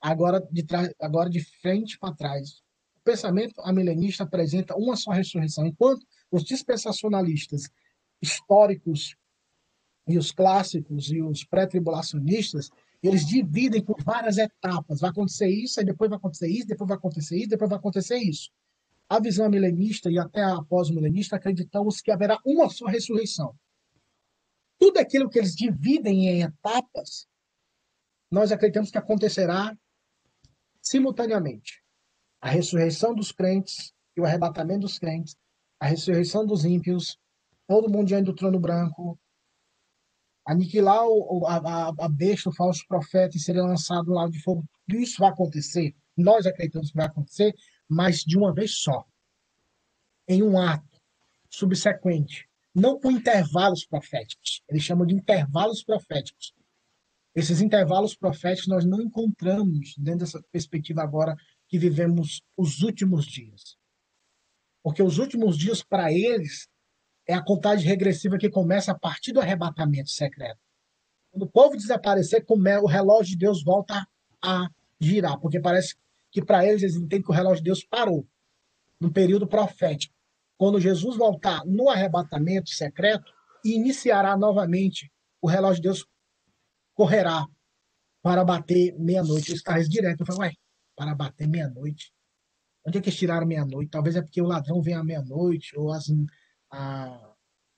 [0.00, 0.64] Agora, de,
[1.00, 2.62] agora de frente para trás,
[2.96, 7.70] o pensamento amilenista apresenta uma só ressurreição, enquanto os dispensacionalistas
[8.20, 9.16] históricos
[10.06, 12.70] e os clássicos e os pré-tribulacionistas,
[13.02, 15.00] eles dividem por várias etapas.
[15.00, 18.18] Vai acontecer isso, aí depois vai acontecer isso, depois vai acontecer isso, depois vai acontecer
[18.18, 18.50] isso.
[19.08, 23.54] A visão milenista e até a pós-milenista acreditamos que haverá uma só ressurreição.
[24.78, 27.26] Tudo aquilo que eles dividem em etapas,
[28.30, 29.76] nós acreditamos que acontecerá
[30.82, 31.82] simultaneamente.
[32.40, 35.36] A ressurreição dos crentes e o arrebatamento dos crentes,
[35.80, 37.18] a ressurreição dos ímpios,
[37.66, 39.18] todo mundo diante do trono branco,
[40.46, 44.64] aniquilar o, a, a besta, o falso profeta e ser lançado lá de fogo.
[44.88, 45.94] Tudo isso vai acontecer.
[46.16, 47.52] Nós acreditamos que vai acontecer,
[47.88, 49.04] mas de uma vez só.
[50.28, 51.00] Em um ato
[51.50, 52.48] subsequente.
[52.74, 54.62] Não com intervalos proféticos.
[54.68, 56.54] Eles chamam de intervalos proféticos.
[57.34, 61.36] Esses intervalos proféticos nós não encontramos dentro dessa perspectiva agora
[61.68, 63.76] que vivemos os últimos dias.
[64.82, 66.68] Porque os últimos dias, para eles,
[67.26, 70.60] é a contagem regressiva que começa a partir do arrebatamento secreto.
[71.30, 74.06] Quando o povo desaparecer, o relógio de Deus volta
[74.42, 74.68] a
[75.00, 75.96] girar, porque parece
[76.30, 78.26] que para eles eles entendem que o relógio de Deus parou
[79.00, 80.14] no período profético.
[80.56, 83.30] Quando Jesus voltar no arrebatamento secreto
[83.64, 86.06] e iniciará novamente, o relógio de Deus
[86.94, 87.46] correrá
[88.22, 89.52] para bater meia-noite.
[89.52, 90.24] Os caras direto.
[90.26, 90.52] Eu ué,
[90.96, 92.12] para bater meia-noite?
[92.84, 93.90] Onde é que eles tiraram meia-noite?
[93.90, 96.06] Talvez é porque o ladrão vem à meia-noite, ou as,
[96.70, 97.34] a,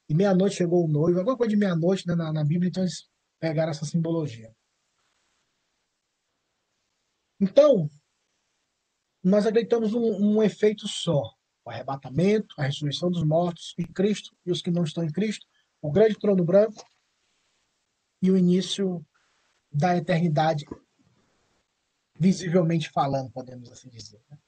[0.09, 3.09] e meia-noite chegou o noivo, alguma coisa de meia-noite né, na, na Bíblia, então eles
[3.39, 4.55] pegaram essa simbologia.
[7.41, 7.89] Então,
[9.23, 14.51] nós acreditamos um, um efeito só: o arrebatamento, a ressurreição dos mortos em Cristo e
[14.51, 15.47] os que não estão em Cristo,
[15.81, 16.85] o grande trono branco
[18.21, 19.05] e o início
[19.71, 20.65] da eternidade,
[22.19, 24.21] visivelmente falando, podemos assim dizer.
[24.29, 24.39] Né?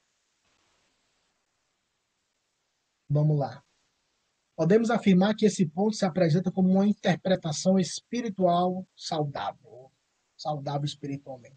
[3.09, 3.63] Vamos lá.
[4.61, 9.91] Podemos afirmar que esse ponto se apresenta como uma interpretação espiritual saudável,
[10.37, 11.57] saudável espiritualmente.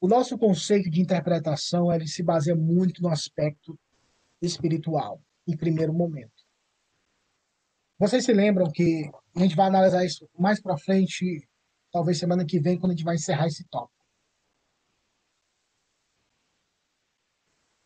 [0.00, 3.76] O nosso conceito de interpretação ele se baseia muito no aspecto
[4.40, 6.44] espiritual, em primeiro momento.
[7.98, 11.48] Vocês se lembram que a gente vai analisar isso mais para frente,
[11.90, 14.06] talvez semana que vem, quando a gente vai encerrar esse tópico.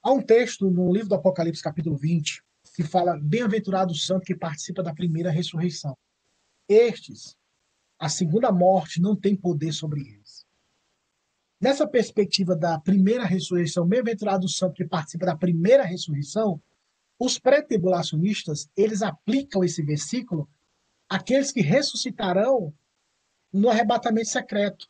[0.03, 2.47] Há um texto no livro do Apocalipse, capítulo 20,
[2.79, 5.99] que fala: Bem-aventurado o santo que participa da primeira ressurreição.
[6.69, 7.37] Estes,
[7.99, 10.47] a segunda morte não tem poder sobre eles.
[11.61, 16.63] Nessa perspectiva da primeira ressurreição, bem-aventurado o santo que participa da primeira ressurreição,
[17.19, 20.49] os pré-tribulacionistas, eles aplicam esse versículo
[21.09, 22.73] àqueles que ressuscitarão
[23.53, 24.87] no arrebatamento secreto.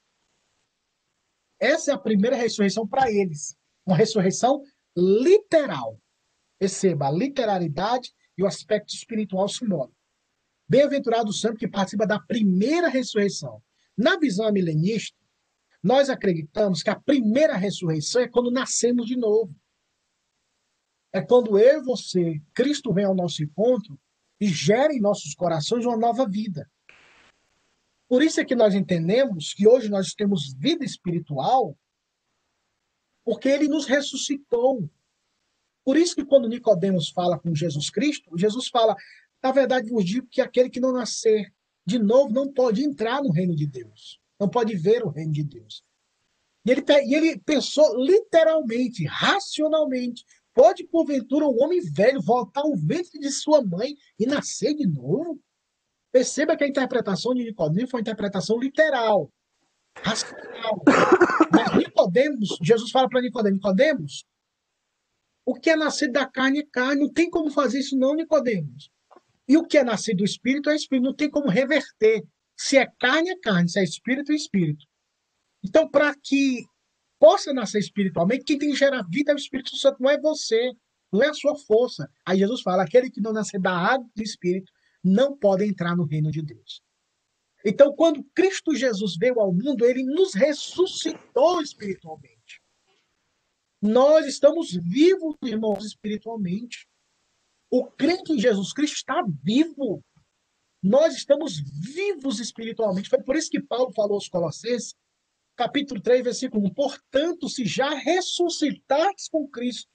[1.59, 3.57] Essa é a primeira ressurreição para eles.
[3.87, 4.63] Uma ressurreição
[4.95, 5.99] literal.
[6.59, 9.97] Perceba a literalidade e o aspecto espiritual simbólico.
[10.69, 13.63] Bem-aventurado o santo que participa da primeira ressurreição.
[13.97, 15.17] Na visão milenista,
[15.83, 19.55] nós acreditamos que a primeira ressurreição é quando nascemos de novo.
[21.13, 23.99] É quando eu e você, Cristo vem ao nosso encontro
[24.41, 26.71] e gera em nossos corações uma nova vida.
[28.09, 31.77] Por isso é que nós entendemos que hoje nós temos vida espiritual,
[33.25, 34.89] porque ele nos ressuscitou.
[35.89, 38.95] Por isso que quando Nicodemos fala com Jesus Cristo, Jesus fala:
[39.43, 41.51] "Na verdade vos digo que aquele que não nascer
[41.87, 45.43] de novo não pode entrar no reino de Deus, não pode ver o reino de
[45.43, 45.83] Deus".
[46.67, 53.19] E ele, e ele pensou literalmente, racionalmente, pode porventura um homem velho voltar ao ventre
[53.19, 55.41] de sua mãe e nascer de novo?
[56.13, 59.33] Perceba que a interpretação de Nicodemos foi uma interpretação literal,
[60.03, 60.83] racional.
[61.51, 64.28] Mas Nicodemos, Jesus fala para Nicodemos, Nicodemos,
[65.49, 67.01] o que é nascer da carne é carne.
[67.01, 68.91] Não tem como fazer isso, não, Nicodemos.
[69.49, 72.23] E o que é nascido do espírito é espírito, não tem como reverter.
[72.55, 74.85] Se é carne, é carne, se é espírito, é espírito.
[75.65, 76.67] Então, para que
[77.19, 80.71] possa nascer espiritualmente, quem tem que gerar vida é o Espírito Santo, não é você,
[81.11, 82.07] não é a sua força.
[82.27, 84.71] Aí Jesus fala: aquele que não nascer da água do Espírito
[85.03, 86.83] não pode entrar no reino de Deus.
[87.65, 92.38] Então, quando Cristo Jesus veio ao mundo, ele nos ressuscitou espiritualmente.
[93.81, 96.87] Nós estamos vivos, irmãos, espiritualmente.
[97.71, 100.03] O crente em Jesus Cristo está vivo.
[100.83, 103.09] Nós estamos vivos espiritualmente.
[103.09, 104.95] Foi por isso que Paulo falou aos Colossenses,
[105.57, 106.75] capítulo 3, versículo 1.
[106.75, 109.89] Portanto, se já ressuscitaste com Cristo,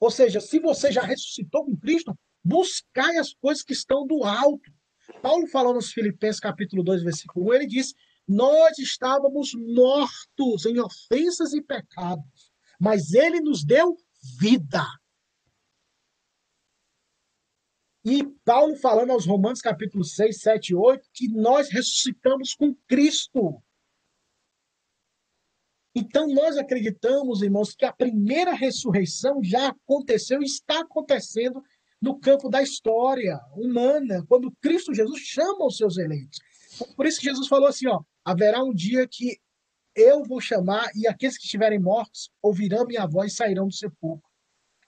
[0.00, 4.72] ou seja, se você já ressuscitou com Cristo, buscai as coisas que estão do alto.
[5.20, 7.94] Paulo falou nos Filipenses, capítulo 2, versículo 1, ele diz:
[8.26, 12.47] Nós estávamos mortos em ofensas e pecados,
[12.78, 13.96] mas ele nos deu
[14.38, 14.84] vida.
[18.04, 23.62] E Paulo falando aos Romanos, capítulo 6, 7 e 8, que nós ressuscitamos com Cristo.
[25.94, 31.62] Então, nós acreditamos, irmãos, que a primeira ressurreição já aconteceu e está acontecendo
[32.00, 36.38] no campo da história humana, quando Cristo Jesus chama os seus eleitos.
[36.96, 39.38] Por isso que Jesus falou assim: ó, haverá um dia que
[39.98, 44.28] eu vou chamar e aqueles que estiverem mortos ouvirão minha voz e sairão do sepulcro.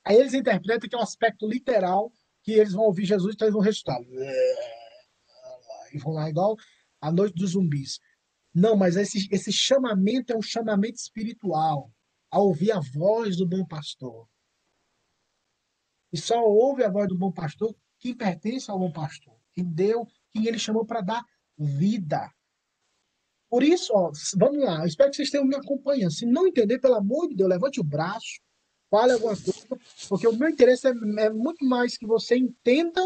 [0.05, 2.11] Aí eles interpretam que é um aspecto literal
[2.43, 3.99] que eles vão ouvir Jesus, então eles vão ressuscitar.
[5.93, 6.55] E vão lá igual
[7.01, 7.99] a noite dos zumbis.
[8.53, 11.91] Não, mas esse, esse chamamento é um chamamento espiritual,
[12.29, 14.27] a ouvir a voz do bom pastor.
[16.11, 20.07] E só ouve a voz do bom pastor quem pertence ao bom pastor, quem deu,
[20.31, 21.23] quem ele chamou para dar
[21.57, 22.29] vida.
[23.51, 26.11] Por isso, ó, vamos lá, espero que vocês tenham me acompanhando.
[26.11, 28.39] Se não entender, pelo amor de Deus, levante o braço,
[28.89, 29.67] fale alguma coisa,
[30.09, 33.01] porque o meu interesse é, é muito mais que você entenda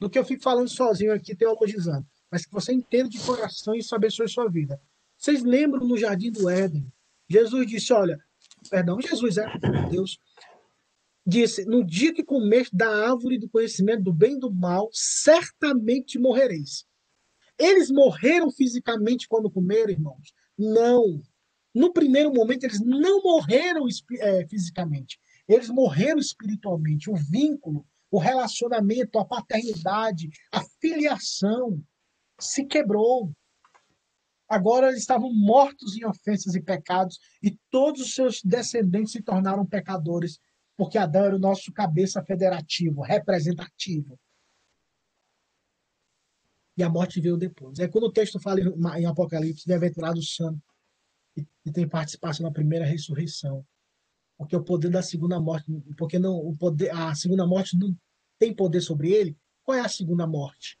[0.00, 3.80] do que eu fico falando sozinho aqui, teologizando mas que você entenda de coração e
[3.80, 4.80] isso abençoe sua vida.
[5.18, 6.90] Vocês lembram no jardim do Éden?
[7.28, 8.18] Jesus disse: Olha,
[8.70, 9.46] perdão, Jesus é
[9.90, 10.18] Deus.
[11.26, 16.18] Disse: No dia que comer da árvore do conhecimento do bem e do mal, certamente
[16.18, 16.86] morrereis.
[17.62, 20.34] Eles morreram fisicamente quando comeram, irmãos?
[20.58, 21.22] Não.
[21.72, 23.86] No primeiro momento, eles não morreram
[24.18, 25.16] é, fisicamente.
[25.48, 27.08] Eles morreram espiritualmente.
[27.08, 31.80] O vínculo, o relacionamento, a paternidade, a filiação
[32.40, 33.30] se quebrou.
[34.48, 39.64] Agora eles estavam mortos em ofensas e pecados, e todos os seus descendentes se tornaram
[39.64, 40.40] pecadores,
[40.76, 44.18] porque Adão era o nosso cabeça federativo, representativo.
[46.76, 47.78] E a morte veio depois.
[47.78, 48.60] É quando o texto fala
[48.98, 50.62] em Apocalipse, bem-aventurado santo,
[51.36, 53.66] e, e tem participação na primeira ressurreição.
[54.36, 57.96] Porque o poder da segunda morte, porque não, o poder, a segunda morte não
[58.38, 59.36] tem poder sobre ele.
[59.62, 60.78] Qual é a segunda morte?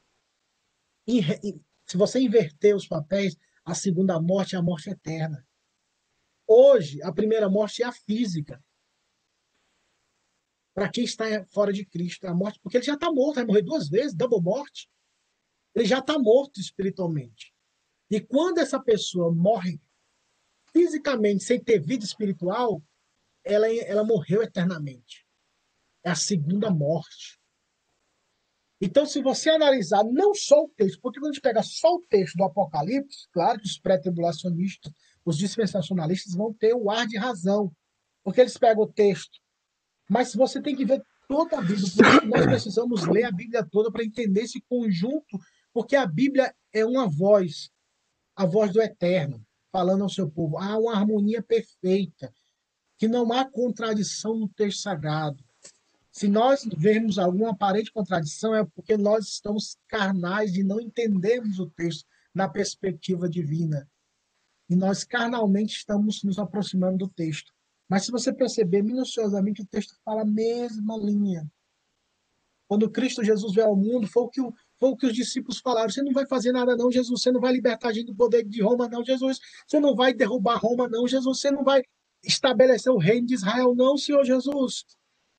[1.86, 5.46] se você inverter os papéis, a segunda morte é a morte eterna.
[6.46, 8.62] Hoje, a primeira morte é a física.
[10.74, 13.44] Para quem está fora de Cristo, é a morte, porque ele já está morto, vai
[13.44, 14.88] morrer duas vezes, double morte.
[15.74, 17.52] Ele já está morto espiritualmente.
[18.10, 19.80] E quando essa pessoa morre
[20.72, 22.82] fisicamente, sem ter vida espiritual,
[23.44, 25.26] ela, ela morreu eternamente.
[26.04, 27.40] É a segunda morte.
[28.80, 32.02] Então, se você analisar não só o texto, porque quando a gente pega só o
[32.08, 34.92] texto do Apocalipse, claro que os pré-tribulacionistas,
[35.24, 37.72] os dispensacionalistas vão ter o ar de razão,
[38.24, 39.38] porque eles pegam o texto.
[40.10, 41.86] Mas você tem que ver toda a Bíblia,
[42.26, 45.38] nós precisamos ler a Bíblia toda para entender esse conjunto,
[45.72, 47.70] porque a Bíblia é uma voz,
[48.36, 50.58] a voz do Eterno, falando ao seu povo.
[50.58, 52.32] Há uma harmonia perfeita,
[52.98, 55.42] que não há contradição no texto sagrado.
[56.10, 61.70] Se nós vermos alguma aparente contradição, é porque nós estamos carnais de não entendermos o
[61.70, 63.88] texto na perspectiva divina.
[64.68, 67.52] E nós carnalmente estamos nos aproximando do texto.
[67.88, 71.50] Mas se você perceber minuciosamente, o texto fala a mesma linha.
[72.68, 75.60] Quando Cristo Jesus veio ao mundo, foi o que, o, foi o que os discípulos
[75.60, 77.22] falaram: você não vai fazer nada, não, Jesus.
[77.22, 79.38] Você não vai libertar a gente do poder de Roma, não, Jesus.
[79.64, 81.38] Você não vai derrubar Roma, não, Jesus.
[81.38, 81.84] Você não vai
[82.24, 84.84] estabelecer o reino de Israel, não, Senhor Jesus.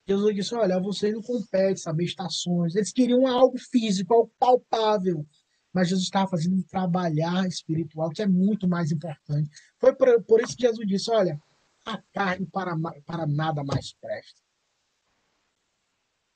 [0.08, 2.74] Jesus disse: Olha, vocês não competem saber estações.
[2.74, 5.26] Eles queriam algo físico, algo palpável.
[5.74, 9.50] Mas Jesus estava fazendo um trabalhar espiritual, que é muito mais importante.
[9.78, 11.38] Foi por, por isso que Jesus disse: Olha,
[11.84, 12.74] a carne para,
[13.04, 14.43] para nada mais presta.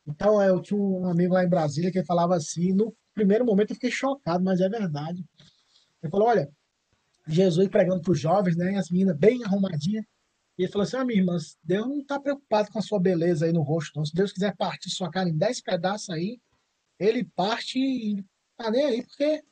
[0.08, 2.72] Então, eu tinha um amigo lá em Brasília que falava assim.
[2.72, 5.24] No primeiro momento eu fiquei chocado, mas é verdade.
[6.02, 6.48] Ele falou: Olha,
[7.26, 10.04] Jesus pregando para os jovens, né, as meninas bem arrumadinhas.
[10.56, 13.46] E ele falou assim: ah, minha irmã, Deus não está preocupado com a sua beleza
[13.46, 14.04] aí no rosto, não.
[14.04, 16.40] Se Deus quiser partir sua cara em dez pedaços aí,
[16.98, 18.24] ele parte e
[18.56, 19.42] tá nem aí, porque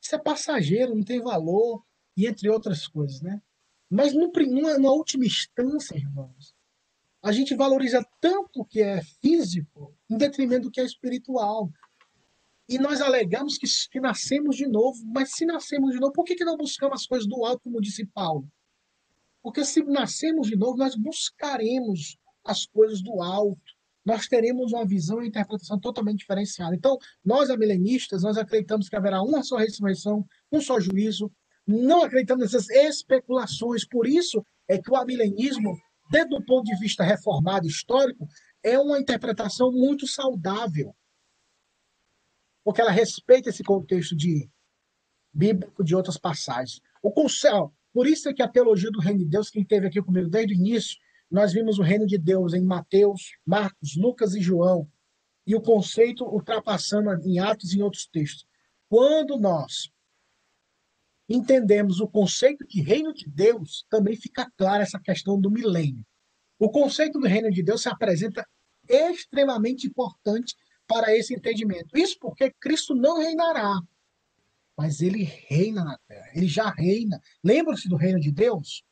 [0.00, 1.84] isso é passageiro, não tem valor,
[2.16, 3.42] e entre outras coisas, né?
[3.90, 6.54] Mas no, numa, numa última instância, irmãos,
[7.22, 11.70] a gente valoriza tanto o que é físico em detrimento do que é espiritual.
[12.68, 16.34] E nós alegamos que, que nascemos de novo, mas se nascemos de novo, por que,
[16.34, 18.48] que não buscamos as coisas do alto, como disse Paulo?
[19.42, 23.60] Porque se nascemos de novo, nós buscaremos as coisas do alto.
[24.04, 26.74] Nós teremos uma visão e interpretação totalmente diferenciada.
[26.74, 31.30] Então, nós, amilenistas, nós acreditamos que haverá uma só ressurreição, um só juízo.
[31.66, 33.86] Não acreditamos nessas especulações.
[33.86, 35.76] Por isso é que o amilenismo,
[36.10, 38.28] desde o ponto de vista reformado histórico,
[38.68, 40.94] é uma interpretação muito saudável
[42.66, 44.50] porque ela respeita esse contexto de
[45.32, 46.80] bíblico de outras passagens.
[47.00, 50.02] O conselho, por isso é que a teologia do reino de Deus, quem esteve aqui
[50.02, 50.98] comigo desde o início,
[51.30, 54.90] nós vimos o reino de Deus em Mateus, Marcos, Lucas e João,
[55.46, 58.44] e o conceito ultrapassando em Atos e em outros textos.
[58.88, 59.88] Quando nós
[61.28, 66.04] entendemos o conceito de reino de Deus, também fica clara essa questão do milênio.
[66.58, 68.44] O conceito do reino de Deus se apresenta
[68.88, 70.54] extremamente importante
[70.86, 71.96] para esse entendimento.
[71.96, 73.80] Isso porque Cristo não reinará,
[74.76, 77.20] mas ele reina na terra, ele já reina.
[77.42, 78.84] Lembra-se do reino de Deus?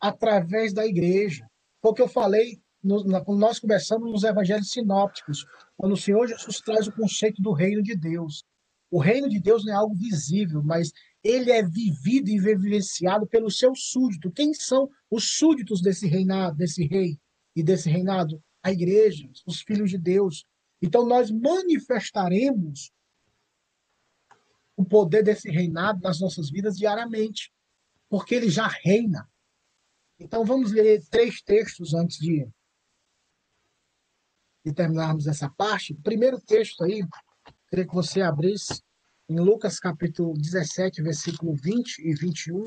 [0.00, 1.48] Através da igreja.
[1.82, 5.44] Foi o que eu falei no, na, quando nós conversamos nos evangelhos sinópticos,
[5.76, 8.44] quando o Senhor Jesus traz o conceito do reino de Deus.
[8.90, 13.58] O reino de Deus não é algo visível, mas ele é vivido e vivenciado pelos
[13.58, 14.32] seus súditos.
[14.34, 17.18] Quem são os súditos desse reinado, desse rei
[17.54, 18.42] e desse reinado?
[18.68, 20.46] A igreja, os filhos de Deus,
[20.80, 22.92] então, nós manifestaremos
[24.76, 27.52] o poder desse reinado nas nossas vidas diariamente,
[28.08, 29.28] porque ele já reina.
[30.20, 32.48] Então, vamos ler três textos antes de,
[34.64, 35.94] de terminarmos essa parte.
[35.94, 37.02] O primeiro texto aí,
[37.68, 38.82] queria que você abrisse
[39.28, 42.64] em Lucas capítulo 17, versículo 20 e 21.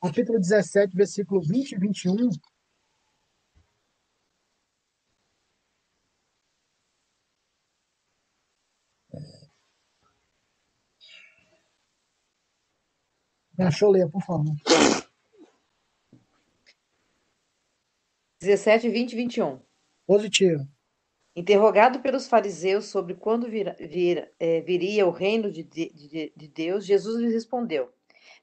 [0.00, 2.30] Capítulo 17, versículo 20 e 21.
[13.58, 14.54] Me achou ler, por favor.
[18.40, 19.60] 17, 20 e 21.
[20.06, 20.64] Positivo.
[21.34, 26.86] Interrogado pelos fariseus sobre quando vir, vir, é, viria o reino de, de, de Deus,
[26.86, 27.92] Jesus lhes respondeu: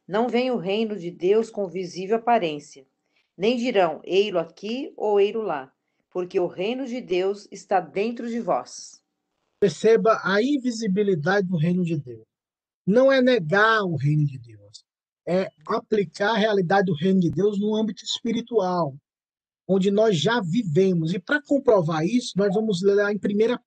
[0.07, 2.85] Não vem o reino de Deus com visível aparência,
[3.37, 5.71] nem dirão, ei-lo aqui ou ei-lo lá,
[6.11, 9.01] porque o reino de Deus está dentro de vós.
[9.59, 12.25] Perceba a invisibilidade do reino de Deus.
[12.85, 14.85] Não é negar o reino de Deus
[15.25, 18.95] é aplicar a realidade do reino de Deus no âmbito espiritual,
[19.67, 21.13] onde nós já vivemos.
[21.13, 23.19] E para comprovar isso, nós vamos ler lá em 1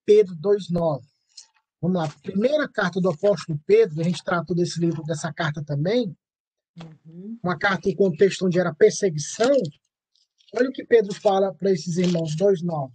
[0.06, 1.02] Pedro 2,9.
[1.80, 6.16] Vamos lá, primeira carta do apóstolo Pedro, a gente tratou desse livro, dessa carta também,
[7.06, 7.38] uhum.
[7.42, 9.52] uma carta em contexto onde era perseguição.
[10.54, 12.90] Olha o que Pedro fala para esses irmãos, 2,9.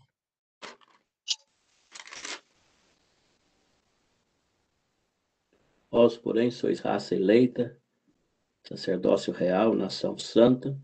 [5.91, 7.77] Vós, porém, sois raça eleita,
[8.63, 10.75] sacerdócio real, nação santa,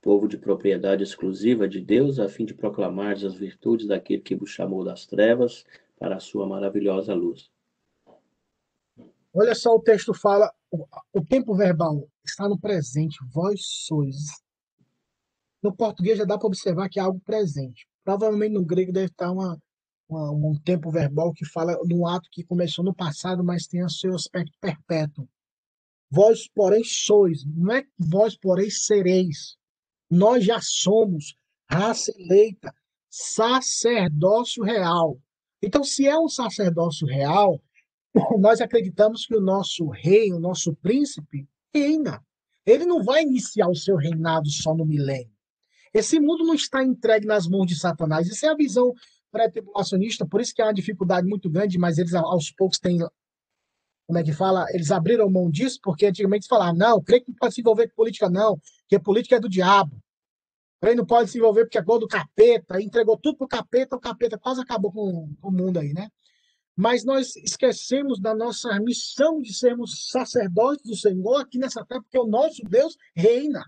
[0.00, 4.50] povo de propriedade exclusiva de Deus, a fim de proclamar as virtudes daquele que vos
[4.50, 5.64] chamou das trevas
[5.98, 7.50] para a sua maravilhosa luz.
[9.34, 10.52] Olha só, o texto fala,
[11.12, 14.16] o tempo verbal está no presente, vós sois.
[15.62, 17.86] No português já dá para observar que é algo presente.
[18.02, 19.60] Provavelmente no grego deve estar uma,
[20.08, 23.90] uma, um tempo verbal que fala um ato que começou no passado, mas tem o
[23.90, 25.28] seu aspecto perpétuo.
[26.10, 29.56] Vós, porém, sois, não é vós, porém, sereis.
[30.10, 31.34] Nós já somos
[31.70, 32.74] raça eleita,
[33.08, 35.18] sacerdócio real.
[35.62, 37.62] Então, se é um sacerdócio real,
[38.38, 42.22] nós acreditamos que o nosso rei, o nosso príncipe, reina.
[42.64, 45.32] Ele não vai iniciar o seu reinado só no milênio.
[45.92, 48.28] Esse mundo não está entregue nas mãos de Satanás.
[48.28, 48.92] Isso é a visão
[49.30, 52.98] pré-tribulacionista, por isso que há uma dificuldade muito grande, mas eles aos poucos têm
[54.06, 57.36] como é que fala, eles abriram mão disso, porque antigamente falavam, não, creio que não
[57.36, 59.96] pode se envolver com política, não, porque política é do diabo.
[60.80, 64.00] Creio não pode se envolver porque é gol do capeta, entregou tudo pro capeta, o
[64.00, 66.10] capeta quase acabou com o mundo aí, né?
[66.76, 72.18] Mas nós esquecemos da nossa missão de sermos sacerdotes do Senhor aqui nessa terra, porque
[72.18, 73.62] o nosso Deus reina.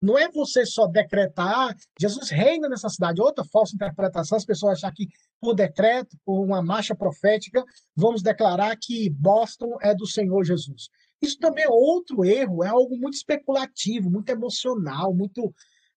[0.00, 3.20] Não é você só decretar, Jesus reina nessa cidade.
[3.20, 5.08] Outra falsa interpretação, as pessoas acham que
[5.42, 7.64] por decreto, por uma marcha profética,
[7.96, 10.88] vamos declarar que Boston é do Senhor Jesus.
[11.20, 15.52] Isso também é outro erro, é algo muito especulativo, muito emocional, muito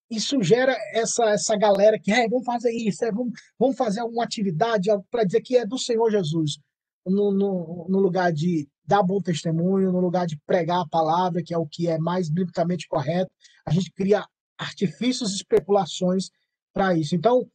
[0.10, 4.24] isso gera essa, essa galera que é, vamos fazer isso, é, vamos, vamos fazer alguma
[4.24, 6.60] atividade para dizer que é do Senhor Jesus,
[7.06, 11.54] no, no, no, lugar de dar bom testemunho, no lugar de pregar a palavra, que
[11.54, 13.32] é o que é mais biblicamente correto,
[13.66, 14.26] a gente cria
[14.58, 16.30] artifícios e especulações
[16.74, 17.16] para isso.
[17.16, 17.48] Então,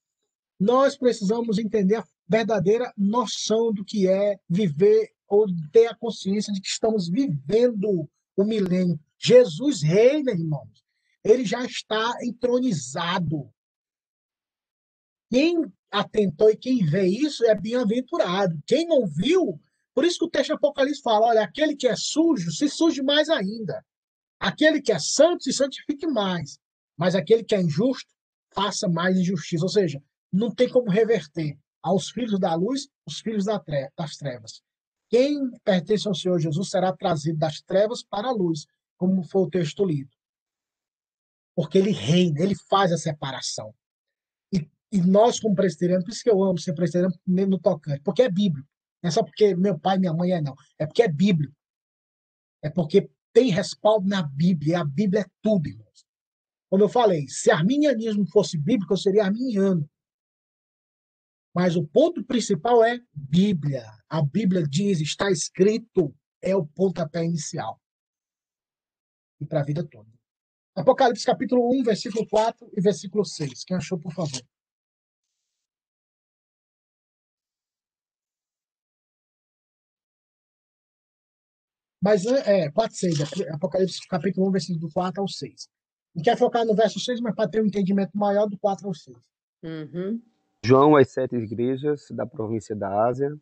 [0.58, 6.60] nós precisamos entender a verdadeira noção do que é viver ou ter a consciência de
[6.60, 8.98] que estamos vivendo o milênio.
[9.18, 10.84] Jesus reina, irmãos.
[11.24, 13.52] Ele já está entronizado.
[15.30, 18.58] Quem atentou e quem vê isso é bem-aventurado.
[18.66, 19.60] Quem não viu,
[19.94, 23.28] por isso que o texto Apocalipse fala: olha, aquele que é sujo, se suje mais
[23.28, 23.84] ainda.
[24.38, 26.58] Aquele que é santo, se santifique mais.
[26.96, 28.10] Mas aquele que é injusto,
[28.54, 29.64] faça mais injustiça.
[29.64, 30.02] Ou seja,
[30.32, 34.62] não tem como reverter aos filhos da luz os filhos das trevas.
[35.08, 38.66] Quem pertence ao Senhor Jesus será trazido das trevas para a luz,
[38.96, 40.10] como foi o texto lido.
[41.54, 43.74] Porque ele reina, ele faz a separação.
[44.52, 48.22] E, e nós, como presbiterianos, por isso que eu amo ser presbiteriano no tocante, porque
[48.22, 48.68] é bíblico.
[49.02, 50.54] Não é só porque meu pai e minha mãe é, não.
[50.78, 51.54] É porque é bíblico.
[52.62, 54.72] É porque tem respaldo na Bíblia.
[54.72, 56.06] E a Bíblia é tudo, irmãos.
[56.68, 59.88] Como eu falei, se arminianismo fosse bíblico, eu seria arminiano.
[61.54, 63.84] Mas o ponto principal é Bíblia.
[64.08, 67.80] A Bíblia diz, está escrito, é o pontapé inicial.
[69.40, 70.08] E para a vida toda.
[70.80, 73.64] Apocalipse capítulo 1, versículo 4 e versículo 6.
[73.64, 74.40] Quem achou, por favor?
[82.02, 83.20] Mas é, 4, 6,
[83.52, 85.68] Apocalipse capítulo 1, versículo 4 ao 6.
[86.14, 88.94] Não quer focar no verso 6, mas para ter um entendimento maior do 4 ao
[88.94, 89.16] 6.
[89.62, 90.22] Uhum.
[90.64, 93.34] João às sete igrejas da província da Ásia,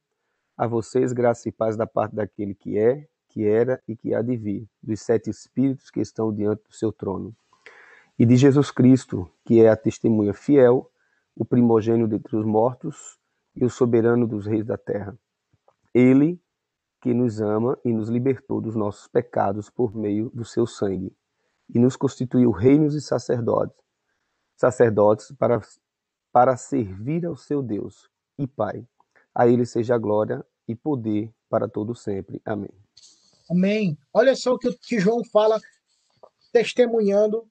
[0.56, 4.22] a vocês graça e paz da parte daquele que é, que era e que há
[4.22, 7.34] de vir, dos sete espíritos que estão diante do seu trono,
[8.18, 10.90] e de Jesus Cristo, que é a testemunha fiel,
[11.36, 13.18] o primogênio dentre os mortos
[13.54, 15.16] e o soberano dos reis da terra.
[15.94, 16.40] Ele
[17.00, 21.14] que nos ama e nos libertou dos nossos pecados por meio do seu sangue,
[21.72, 23.76] e nos constituiu reinos e sacerdotes,
[24.56, 25.60] sacerdotes para,
[26.32, 28.86] para servir ao seu Deus e Pai.
[29.34, 32.40] A ele seja glória e poder para todo sempre.
[32.44, 32.70] Amém.
[33.50, 33.96] Amém.
[34.12, 35.60] Olha só o que, que João fala
[36.52, 37.48] testemunhando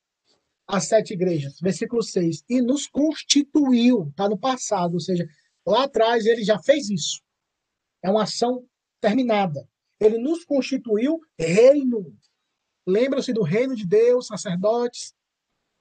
[0.68, 1.60] as sete igrejas.
[1.60, 2.43] Versículo 6.
[2.50, 5.28] E nos constituiu, está no passado, ou seja,
[5.66, 7.22] lá atrás ele já fez isso.
[8.04, 8.66] É uma ação
[9.00, 9.68] terminada.
[10.00, 12.16] Ele nos constituiu reino.
[12.86, 15.14] Lembra-se do reino de Deus, sacerdotes.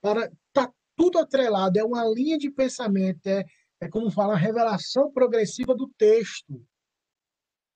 [0.00, 3.44] Para tá tudo atrelado, é uma linha de pensamento, é,
[3.80, 6.64] é como fala a revelação progressiva do texto.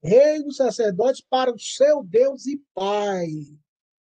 [0.03, 3.29] Reino sacerdotes para o seu Deus e Pai.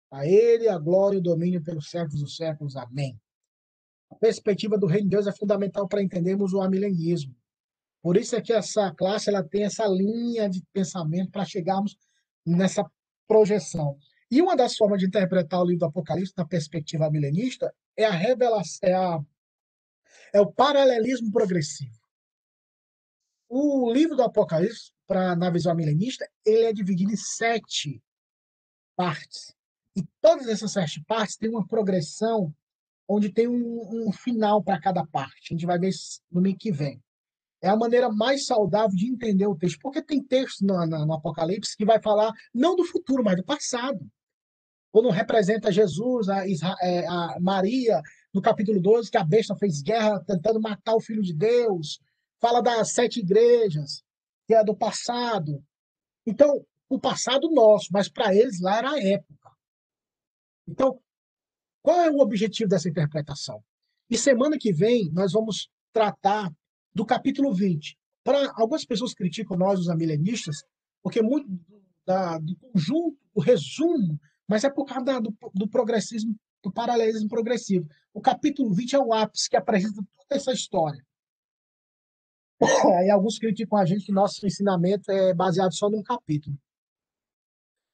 [0.09, 2.75] A ele a glória e o domínio pelos séculos dos séculos.
[2.75, 3.19] Amém.
[4.09, 7.35] A perspectiva do reino de Deus é fundamental para entendermos o amilenismo.
[8.01, 11.95] Por isso é que essa classe ela tem essa linha de pensamento para chegarmos
[12.45, 12.83] nessa
[13.27, 13.97] projeção.
[14.29, 18.11] E uma das formas de interpretar o livro do Apocalipse na perspectiva milenista é a
[18.11, 19.19] revelação, é, a,
[20.33, 22.00] é o paralelismo progressivo.
[23.53, 28.01] O livro do Apocalipse, para na visão milenista, ele é dividido em sete
[28.95, 29.53] partes.
[29.93, 32.55] E todas essas sete partes têm uma progressão
[33.05, 35.49] onde tem um, um final para cada parte.
[35.51, 35.91] A gente vai ver
[36.31, 37.03] no mês que vem.
[37.61, 39.79] É a maneira mais saudável de entender o texto.
[39.81, 43.43] Porque tem texto no, no, no Apocalipse que vai falar não do futuro, mas do
[43.43, 43.99] passado.
[44.93, 46.45] Quando representa Jesus, a,
[46.81, 48.01] é, a Maria,
[48.33, 51.99] no capítulo 12, que a besta fez guerra tentando matar o filho de Deus.
[52.41, 54.03] Fala das sete igrejas,
[54.47, 55.63] que é do passado.
[56.25, 59.51] Então, o passado nosso, mas para eles lá era a época.
[60.67, 60.99] Então,
[61.81, 63.63] qual é o objetivo dessa interpretação?
[64.09, 66.51] E semana que vem nós vamos tratar
[66.93, 67.97] do capítulo 20.
[68.23, 70.63] Para algumas pessoas criticam nós, os amilenistas,
[71.01, 71.47] porque muito
[72.05, 77.29] da, do conjunto, o resumo, mas é por causa da, do, do progressismo, do paralelismo
[77.29, 77.87] progressivo.
[78.13, 81.03] O capítulo 20 é o ápice que apresenta toda essa história.
[83.05, 86.55] E alguns criticam a gente que nosso ensinamento é baseado só num capítulo.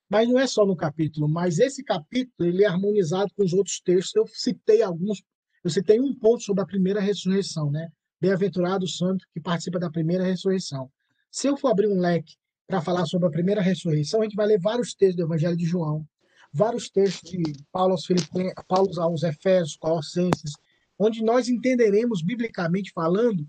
[0.10, 3.80] Mas não é só no capítulo, mas esse capítulo ele é harmonizado com os outros
[3.82, 4.16] textos.
[4.16, 5.22] Eu citei alguns,
[5.64, 7.90] eu citei um ponto sobre a primeira ressurreição, né?
[8.20, 10.90] Bem-aventurado o santo que participa da primeira ressurreição.
[11.30, 14.48] Se eu for abrir um leque para falar sobre a primeira ressurreição, a gente vai
[14.48, 16.06] ler vários textos do Evangelho de João,
[16.54, 18.28] vários textos de Paulo aos, Filipe,
[18.68, 20.54] Paulo aos Efésios, Colossenses,
[20.98, 23.46] onde nós entenderemos, biblicamente falando,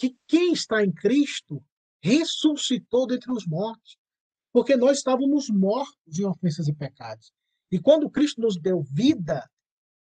[0.00, 1.62] que quem está em Cristo
[2.02, 3.98] ressuscitou dentre os mortos.
[4.50, 7.30] Porque nós estávamos mortos em ofensas e pecados.
[7.70, 9.46] E quando Cristo nos deu vida,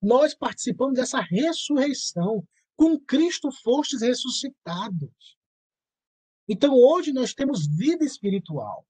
[0.01, 2.47] Nós participamos dessa ressurreição.
[2.77, 5.37] Com Cristo fostes ressuscitados.
[6.49, 8.87] Então hoje nós temos vida espiritual.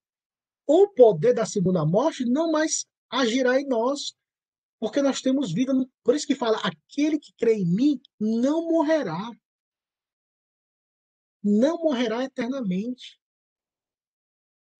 [0.66, 4.14] O poder da segunda morte não mais agirá em nós,
[4.78, 5.72] porque nós temos vida.
[6.04, 9.30] Por isso que fala: aquele que crê em mim não morrerá.
[11.42, 13.20] Não morrerá eternamente.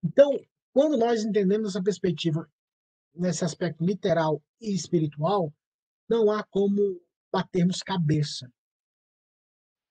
[0.03, 0.31] Então,
[0.73, 2.49] quando nós entendemos essa perspectiva,
[3.13, 5.53] nesse aspecto literal e espiritual,
[6.07, 7.01] não há como
[7.31, 8.51] batermos cabeça.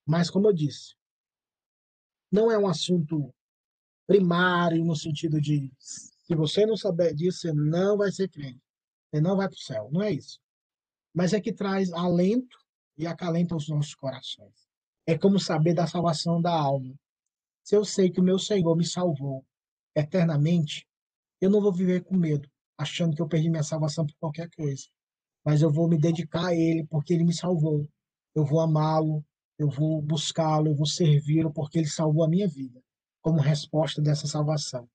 [0.06, 0.94] Mas, como eu disse,
[2.30, 3.34] não é um assunto
[4.06, 8.62] primário no sentido de se você não saber disso, você não vai ser crente.
[9.10, 9.88] Você não vai para o céu.
[9.90, 10.38] Não é isso.
[11.14, 12.58] Mas é que traz alento
[12.98, 14.67] e acalenta os nossos corações.
[15.09, 16.94] É como saber da salvação da alma.
[17.64, 19.42] Se eu sei que o meu Senhor me salvou
[19.96, 20.86] eternamente,
[21.40, 22.46] eu não vou viver com medo,
[22.76, 24.84] achando que eu perdi minha salvação por qualquer coisa.
[25.42, 27.88] Mas eu vou me dedicar a Ele porque Ele me salvou.
[28.34, 29.24] Eu vou amá-lo,
[29.59, 32.78] eu vou buscá-lo, eu vou servi-lo porque Ele salvou a minha vida,
[33.22, 34.86] como resposta dessa salvação.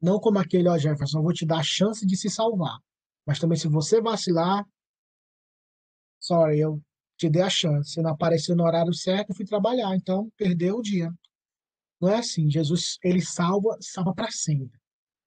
[0.00, 2.78] Não como aquele, ó Jefferson, eu vou te dar a chance de se salvar.
[3.26, 4.64] Mas também, se você vacilar,
[6.20, 6.80] sorry, eu
[7.18, 8.00] te dei a chance.
[8.00, 11.12] Não apareceu no horário certo, eu fui trabalhar, então perdeu o dia.
[12.00, 12.48] Não é assim.
[12.50, 14.78] Jesus, ele salva, salva para sempre.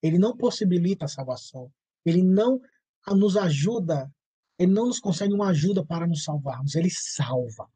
[0.02, 1.72] Ele não possibilita a salvação.
[2.06, 2.60] Ele não
[3.10, 4.10] nos ajuda,
[4.58, 7.68] ele não nos concede uma ajuda para nos salvarmos, ele salva.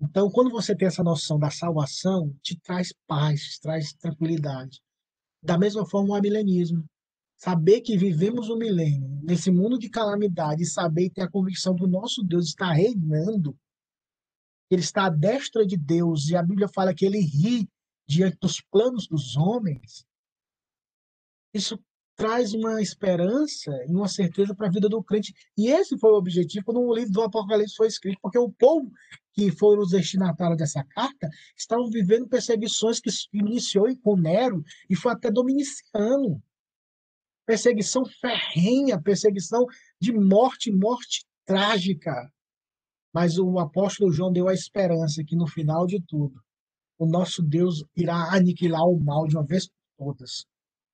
[0.00, 4.80] Então, quando você tem essa noção da salvação, te traz paz, te traz tranquilidade.
[5.42, 6.84] Da mesma forma, o amilenismo
[7.44, 11.76] saber que vivemos um milênio nesse mundo de calamidade e saber e ter a convicção
[11.76, 13.54] que o nosso Deus está reinando,
[14.70, 17.68] ele está à destra de Deus e a Bíblia fala que ele ri
[18.08, 20.06] diante dos planos dos homens,
[21.52, 21.78] isso
[22.16, 25.34] traz uma esperança e uma certeza para a vida do crente.
[25.58, 28.90] E esse foi o objetivo quando o livro do Apocalipse foi escrito, porque o povo
[29.34, 35.12] que foram os destinatários dessa carta estavam vivendo perseguições que iniciou com Nero e foi
[35.12, 36.42] até Dominiciano
[37.46, 39.66] perseguição ferrenha, perseguição
[40.00, 42.30] de morte, morte trágica.
[43.12, 46.40] Mas o apóstolo João deu a esperança que no final de tudo,
[46.98, 50.46] o nosso Deus irá aniquilar o mal de uma vez por todas.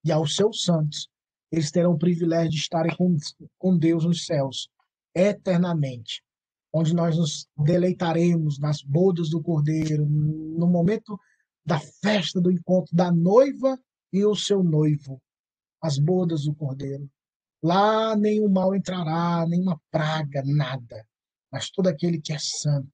[0.05, 1.09] E aos seus santos,
[1.53, 3.17] eles terão o privilégio de estarem com,
[3.59, 4.69] com Deus nos céus,
[5.15, 6.23] eternamente,
[6.73, 11.19] onde nós nos deleitaremos nas bodas do Cordeiro, no momento
[11.65, 13.79] da festa do encontro da noiva
[14.13, 15.21] e o seu noivo
[15.81, 17.11] as bodas do Cordeiro.
[17.63, 21.07] Lá nenhum mal entrará, nenhuma praga, nada.
[21.51, 22.91] Mas todo aquele que é santo,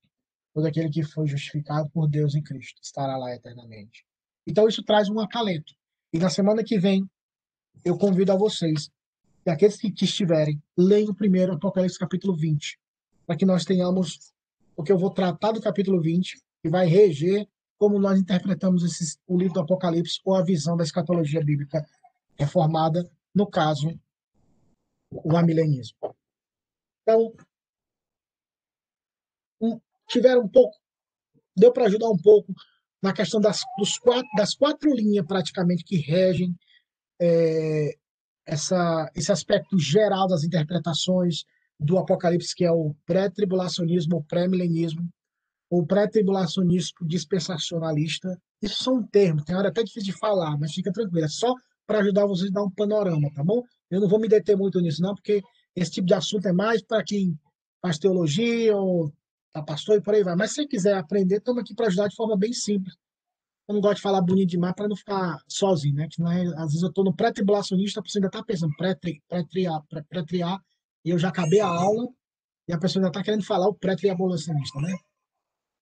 [0.55, 4.05] todo aquele que foi justificado por Deus em Cristo, estará lá eternamente.
[4.47, 5.72] Então isso traz um acalento.
[6.12, 7.09] E na semana que vem,
[7.84, 8.89] eu convido a vocês,
[9.45, 12.78] e aqueles que, estiverem, leiam primeiro Apocalipse capítulo 20,
[13.26, 14.32] para que nós tenhamos
[14.76, 17.47] o que eu vou tratar do capítulo 20, que vai reger
[17.78, 21.84] como nós interpretamos esses, o livro do Apocalipse ou a visão da escatologia bíblica
[22.39, 23.99] reformada, no caso,
[25.11, 26.14] o amilenismo.
[27.03, 27.32] Então,
[30.09, 30.76] tiveram um pouco,
[31.57, 32.53] deu para ajudar um pouco
[33.03, 36.55] na questão das, dos quatro, das quatro linhas praticamente que regem
[37.20, 37.97] é,
[38.47, 41.45] essa, esse aspecto geral das interpretações
[41.78, 45.09] do Apocalipse, que é o pré-tribulacionismo, o pré-milenismo,
[45.70, 48.41] o pré-tribulacionismo dispensacionalista.
[48.62, 51.55] Isso são termos, tem hora até difícil de falar, mas fica tranquilo, é só
[51.87, 53.62] para ajudar vocês a dar um panorama, tá bom?
[53.91, 55.43] Eu não vou me deter muito nisso, não, porque
[55.74, 57.39] esse tipo de assunto é mais para quem
[57.80, 59.12] faz teologia ou
[59.53, 60.34] tá pastor e por aí vai.
[60.37, 62.95] Mas se você quiser aprender, estamos aqui para ajudar de forma bem simples.
[63.68, 66.09] Eu não gosto de falar bonito demais para não ficar sozinho, né?
[66.11, 69.82] Que não é, às vezes eu estou no pré-tribulacionista, a pessoa ainda está pensando pré-triar,
[70.09, 70.61] pré-triar,
[71.05, 72.07] e eu já acabei a aula
[72.68, 74.97] e a pessoa ainda está querendo falar o pré-tribulacionista, né?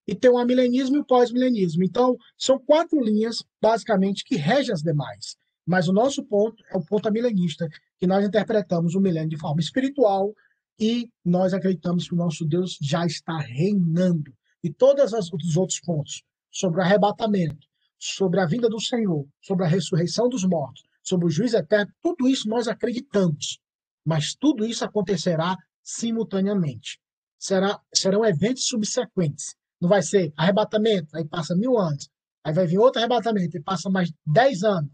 [0.07, 1.83] E tem o amilenismo e o pós-milenismo.
[1.83, 5.37] Então, são quatro linhas, basicamente, que regem as demais.
[5.67, 9.61] Mas o nosso ponto é o ponto milenista, que nós interpretamos o milênio de forma
[9.61, 10.33] espiritual
[10.79, 14.33] e nós acreditamos que o nosso Deus já está reinando.
[14.63, 17.67] E todos os outros pontos sobre o arrebatamento,
[17.99, 22.29] sobre a vinda do Senhor, sobre a ressurreição dos mortos, sobre o juízo eterno, tudo
[22.29, 23.59] isso nós acreditamos.
[24.05, 26.99] Mas tudo isso acontecerá simultaneamente.
[27.39, 29.55] Será, serão eventos subsequentes.
[29.81, 32.09] Não vai ser arrebatamento, aí passa mil anos.
[32.43, 34.93] Aí vai vir outro arrebatamento, e passa mais dez anos.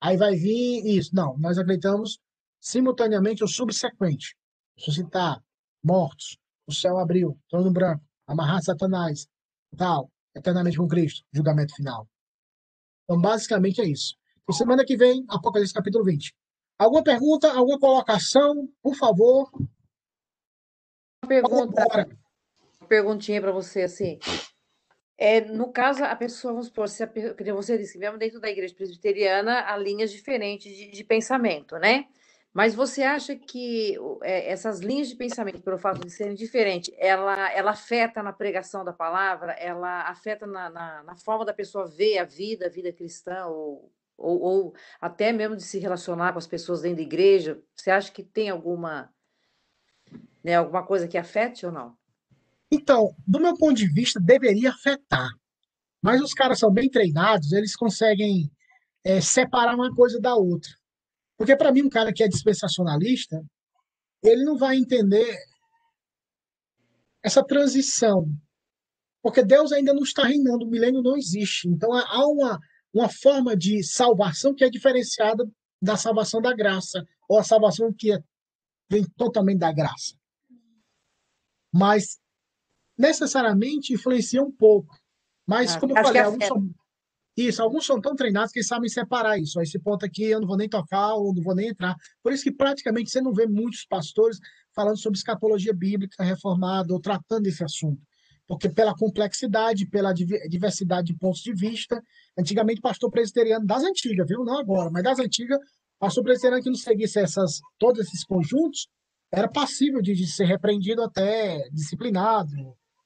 [0.00, 1.14] Aí vai vir isso.
[1.14, 2.18] Não, nós acreditamos
[2.60, 4.36] simultaneamente o subsequente.
[4.76, 5.42] Ressuscitar,
[5.82, 9.26] mortos, o céu abriu, trono branco, amarrar Satanás,
[9.76, 12.08] tal, eternamente com Cristo, julgamento final.
[13.04, 14.14] Então, basicamente é isso.
[14.42, 16.34] Então, semana que vem, Apocalipse capítulo 20.
[16.78, 19.50] Alguma pergunta, alguma colocação, por favor?
[21.26, 21.84] pergunta,
[22.80, 24.18] uma perguntinha para você, assim.
[25.20, 28.48] É, no caso, a pessoa, vamos supor, se a, que você disse, mesmo dentro da
[28.48, 32.06] igreja presbiteriana, há linhas diferentes de, de pensamento, né?
[32.54, 37.52] Mas você acha que é, essas linhas de pensamento, pelo fato de serem diferentes, ela,
[37.52, 42.18] ela afeta na pregação da palavra, ela afeta na, na, na forma da pessoa ver
[42.18, 46.46] a vida, a vida cristã, ou, ou, ou, até mesmo de se relacionar com as
[46.46, 47.60] pessoas dentro da igreja?
[47.74, 49.12] Você acha que tem alguma,
[50.44, 51.96] né, alguma coisa que afete ou não?
[52.70, 55.28] Então, do meu ponto de vista, deveria afetar.
[56.02, 58.50] Mas os caras são bem treinados, eles conseguem
[59.04, 60.70] é, separar uma coisa da outra.
[61.36, 63.42] Porque, para mim, um cara que é dispensacionalista,
[64.22, 65.38] ele não vai entender
[67.22, 68.28] essa transição.
[69.22, 71.68] Porque Deus ainda não está reinando, o milênio não existe.
[71.68, 72.58] Então, há uma,
[72.92, 75.48] uma forma de salvação que é diferenciada
[75.80, 78.18] da salvação da graça, ou a salvação que é,
[78.90, 80.16] vem totalmente da graça.
[81.72, 82.18] Mas,
[82.98, 84.98] necessariamente, influencia um pouco.
[85.46, 86.70] Mas, ah, como eu falei, alguns são,
[87.36, 89.60] isso, alguns são tão treinados que eles sabem separar isso.
[89.60, 91.94] Esse ponto aqui eu não vou nem tocar ou não vou nem entrar.
[92.20, 94.38] Por isso que praticamente você não vê muitos pastores
[94.74, 98.02] falando sobre escatologia bíblica reformada ou tratando esse assunto.
[98.44, 102.02] Porque pela complexidade, pela diversidade de pontos de vista,
[102.36, 104.44] antigamente pastor presbiteriano das antigas, viu?
[104.44, 105.58] Não agora, mas das antigas,
[105.98, 108.88] pastor presbiteriano que não seguisse essas, todos esses conjuntos,
[109.30, 112.50] era passível de, de ser repreendido até disciplinado,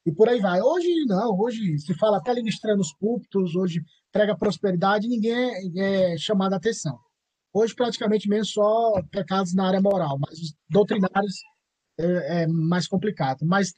[0.05, 0.61] e por aí vai.
[0.61, 3.81] Hoje não, hoje se fala até ministrando os púlpitos, hoje
[4.11, 5.33] prega prosperidade, ninguém
[5.77, 6.97] é, é chamado a atenção.
[7.53, 11.35] Hoje, praticamente mesmo só pecados na área moral, mas os doutrinários
[11.99, 13.45] é, é mais complicado.
[13.45, 13.73] Mas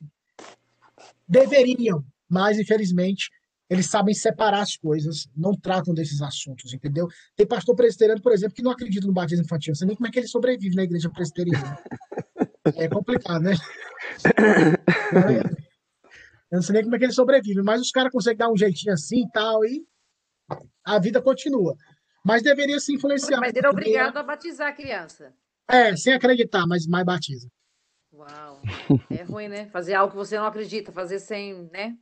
[1.27, 3.29] deveriam, mas infelizmente
[3.69, 7.07] eles sabem separar as coisas, não tratam desses assuntos, entendeu?
[7.35, 9.71] Tem pastor presbiteriano, por exemplo, que não acredita no batismo infantil.
[9.71, 11.79] Não sei nem como é que ele sobrevive na igreja presbiteriana.
[12.75, 13.55] É complicado, né?
[16.55, 18.55] Eu não sei nem como é que ele sobrevive, mas os caras conseguem dar um
[18.55, 19.85] jeitinho assim e tal, e
[20.85, 21.75] a vida continua.
[22.23, 23.41] Mas deveria se influenciar.
[23.41, 25.33] Mas ele é obrigado a batizar a criança.
[25.67, 27.49] É, sem acreditar, mas mais batiza.
[28.13, 28.61] Uau.
[29.09, 29.67] É ruim, né?
[29.67, 31.97] Fazer algo que você não acredita, fazer sem, né?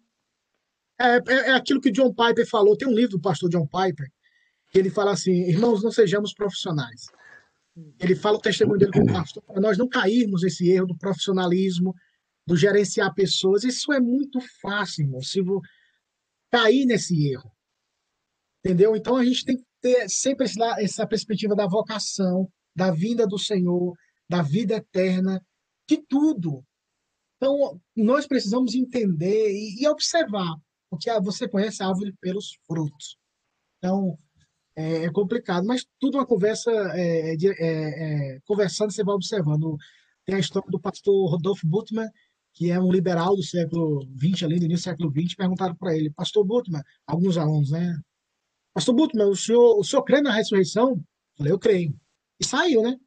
[1.01, 2.77] É, é, é aquilo que John Piper falou.
[2.77, 4.07] Tem um livro do pastor John Piper
[4.69, 7.07] que ele fala assim: irmãos, não sejamos profissionais.
[7.99, 11.95] Ele fala o testemunho dele como pastor para nós não cairmos nesse erro do profissionalismo,
[12.45, 13.63] do gerenciar pessoas.
[13.63, 15.21] Isso é muito fácil, irmão.
[15.21, 15.61] Se vou
[16.51, 17.51] cair nesse erro.
[18.59, 18.95] Entendeu?
[18.95, 23.93] Então a gente tem que ter sempre essa perspectiva da vocação, da vinda do Senhor,
[24.29, 25.43] da vida eterna,
[25.87, 26.63] de tudo.
[27.35, 30.55] Então nós precisamos entender e, e observar,
[30.89, 33.17] porque você conhece a árvore pelos frutos.
[33.77, 34.17] Então
[34.75, 39.75] é, é complicado, mas tudo uma conversa, é, é, é, conversando, você vai observando.
[40.25, 42.07] Tem a história do pastor Rodolfo Butman,
[42.53, 45.95] que é um liberal do século XX, ali do início do século XX, perguntaram para
[45.95, 47.99] ele, pastor Butman, alguns alunos, né?
[48.73, 50.91] Pastor Butman, o senhor, o senhor crê na ressurreição?
[50.91, 51.99] Eu falei, eu creio.
[52.39, 52.97] E saiu, né?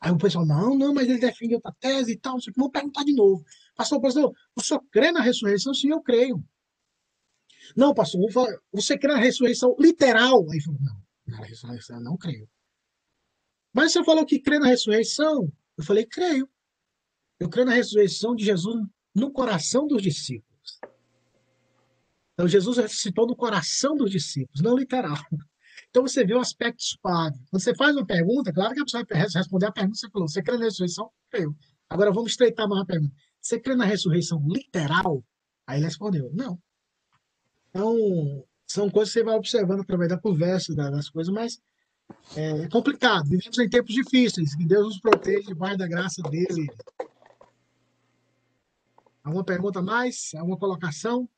[0.00, 2.52] Aí o pessoal, não, não, mas ele defende outra tese e tal, não sei.
[2.56, 3.44] Vou perguntar de novo.
[3.76, 5.74] Pastor, pastor, o senhor crê na ressurreição?
[5.74, 6.44] Sim, eu creio.
[7.76, 8.20] Não, pastor,
[8.72, 10.48] você crê na ressurreição literal?
[10.50, 12.48] Aí falou, não, na ressurreição eu não creio.
[13.72, 15.52] Mas você falou que crê na ressurreição?
[15.76, 16.48] Eu falei, creio.
[17.38, 20.80] Eu creio na ressurreição de Jesus no coração dos discípulos.
[22.34, 25.16] Então, Jesus ressuscitou no coração dos discípulos, não literal.
[25.90, 27.38] Então, você vê o aspecto suave.
[27.50, 30.28] Quando você faz uma pergunta, claro que a pessoa vai responder a pergunta você falou.
[30.28, 31.10] Você crê na ressurreição?
[31.32, 31.54] Eu.
[31.88, 33.14] Agora, vamos estreitar mais a pergunta.
[33.40, 35.24] Você crê na ressurreição literal?
[35.66, 36.58] Aí ele respondeu, não.
[37.70, 41.58] Então, são coisas que você vai observando através da conversa, das coisas, mas
[42.36, 43.28] é complicado.
[43.28, 44.54] Vivemos em tempos difíceis.
[44.54, 46.68] Que Deus nos proteja debaixo da graça dele.
[49.28, 50.30] Alguma pergunta mais?
[50.34, 51.28] Alguma colocação?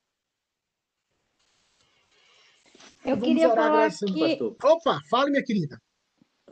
[3.04, 4.38] Eu Vamos queria falar que...
[4.62, 5.82] Opa, fale, minha querida.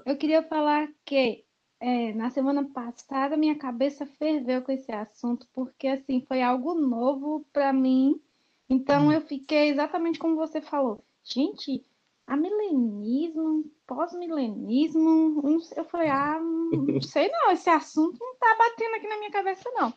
[0.05, 1.45] Eu queria falar que
[1.79, 7.47] é, na semana passada minha cabeça ferveu com esse assunto, porque assim foi algo novo
[7.53, 8.21] para mim.
[8.69, 11.05] Então eu fiquei exatamente como você falou.
[11.23, 11.85] Gente,
[12.27, 19.07] a milenismo, pós-milenismo, eu falei, ah, não sei não, esse assunto não tá batendo aqui
[19.07, 19.95] na minha cabeça não.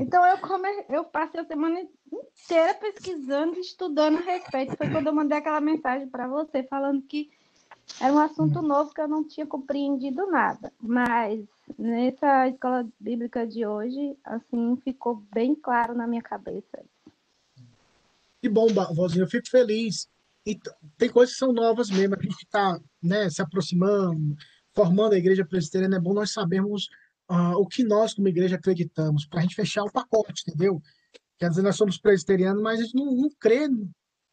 [0.00, 0.68] Então eu, come...
[0.88, 1.80] eu passei a semana
[2.12, 4.76] inteira pesquisando, estudando a respeito.
[4.76, 7.30] Foi quando eu mandei aquela mensagem para você falando que
[8.00, 10.72] era um assunto novo que eu não tinha compreendido nada.
[10.80, 11.44] Mas
[11.78, 16.84] nessa escola bíblica de hoje, assim, ficou bem claro na minha cabeça.
[18.40, 20.08] Que bom, vozinho, eu fico feliz.
[20.46, 20.58] E
[20.96, 24.36] tem coisas que são novas mesmo, a gente está né, se aproximando,
[24.74, 26.88] formando a igreja presbiteriana, é bom nós sabermos
[27.30, 30.80] uh, o que nós, como igreja, acreditamos, para a gente fechar o pacote, entendeu?
[31.38, 33.68] Quer dizer, nós somos presbiterianos, mas a gente não, não crê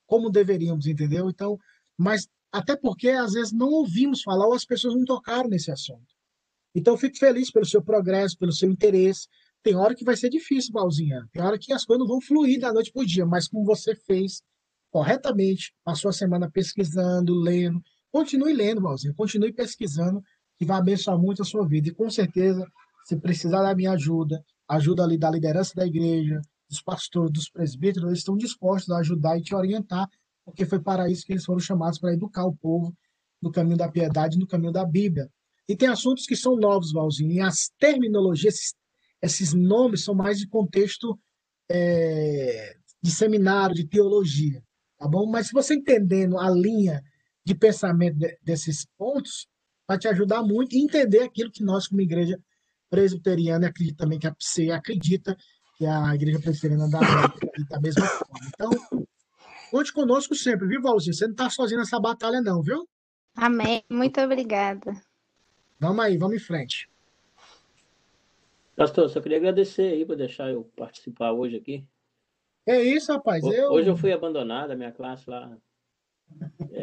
[0.08, 1.30] como deveríamos, entendeu?
[1.30, 1.58] Então,
[1.98, 6.16] mas até porque às vezes não ouvimos falar ou as pessoas não tocaram nesse assunto.
[6.74, 9.28] Então, fico feliz pelo seu progresso, pelo seu interesse.
[9.64, 11.26] Tem hora que vai ser difícil, Balzinha.
[11.32, 13.64] Tem hora que as coisas não vão fluir da noite para o dia, mas como
[13.64, 14.41] você fez
[14.91, 17.82] corretamente, passou a semana pesquisando, lendo,
[18.12, 20.22] continue lendo, Balzinha, continue pesquisando,
[20.58, 21.89] que vai abençoar muito a sua vida.
[21.89, 22.66] E com certeza,
[23.06, 28.08] se precisar da minha ajuda, ajuda ali da liderança da igreja, dos pastores, dos presbíteros,
[28.08, 30.10] eles estão dispostos a ajudar e te orientar,
[30.43, 32.97] porque foi para isso que eles foram chamados para educar o povo
[33.39, 35.30] no caminho da piedade, no caminho da Bíblia.
[35.70, 38.76] E tem assuntos que são novos, Valzinho, e as terminologias, esses,
[39.22, 41.18] esses nomes são mais de contexto
[41.70, 44.64] é, de seminário, de teologia,
[44.97, 45.30] tá bom?
[45.30, 47.03] Mas se você entendendo a linha
[47.43, 49.47] de pensamento de, desses pontos,
[49.88, 52.39] vai te ajudar muito a entender aquilo que nós, como igreja
[52.90, 55.36] presbiteriana, acredita também que a PCE acredita,
[55.78, 57.00] que a igreja presbiteriana da,
[57.70, 58.48] da mesma forma.
[58.48, 58.70] Então,
[59.72, 61.14] conte conosco sempre, viu, Valzinho?
[61.14, 62.88] Você não está sozinho nessa batalha, não, viu?
[63.36, 63.84] Amém.
[63.90, 65.02] Muito obrigada.
[65.80, 66.90] Vamos aí, vamos em frente.
[68.76, 71.86] Pastor, só queria agradecer aí por deixar eu participar hoje aqui.
[72.66, 73.44] É isso, rapaz.
[73.44, 73.72] O, eu...
[73.72, 75.58] Hoje eu fui abandonado, a minha classe lá é,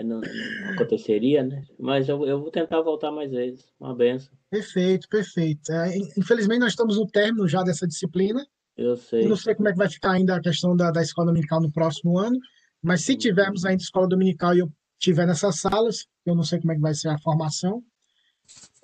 [0.05, 1.65] não, não, aconteceria, né?
[1.79, 3.67] Mas eu, eu vou tentar voltar mais vezes.
[3.79, 4.33] Uma benção.
[4.51, 5.73] Perfeito, perfeito.
[5.73, 8.45] É, infelizmente, nós estamos no término já dessa disciplina.
[8.77, 9.25] Eu sei.
[9.25, 11.61] Eu não sei como é que vai ficar ainda a questão da, da escola dominical
[11.61, 12.39] no próximo ano,
[12.83, 16.73] mas se tivermos ainda escola dominical e eu estiver nessas salas, eu não sei como
[16.73, 17.83] é que vai ser a formação,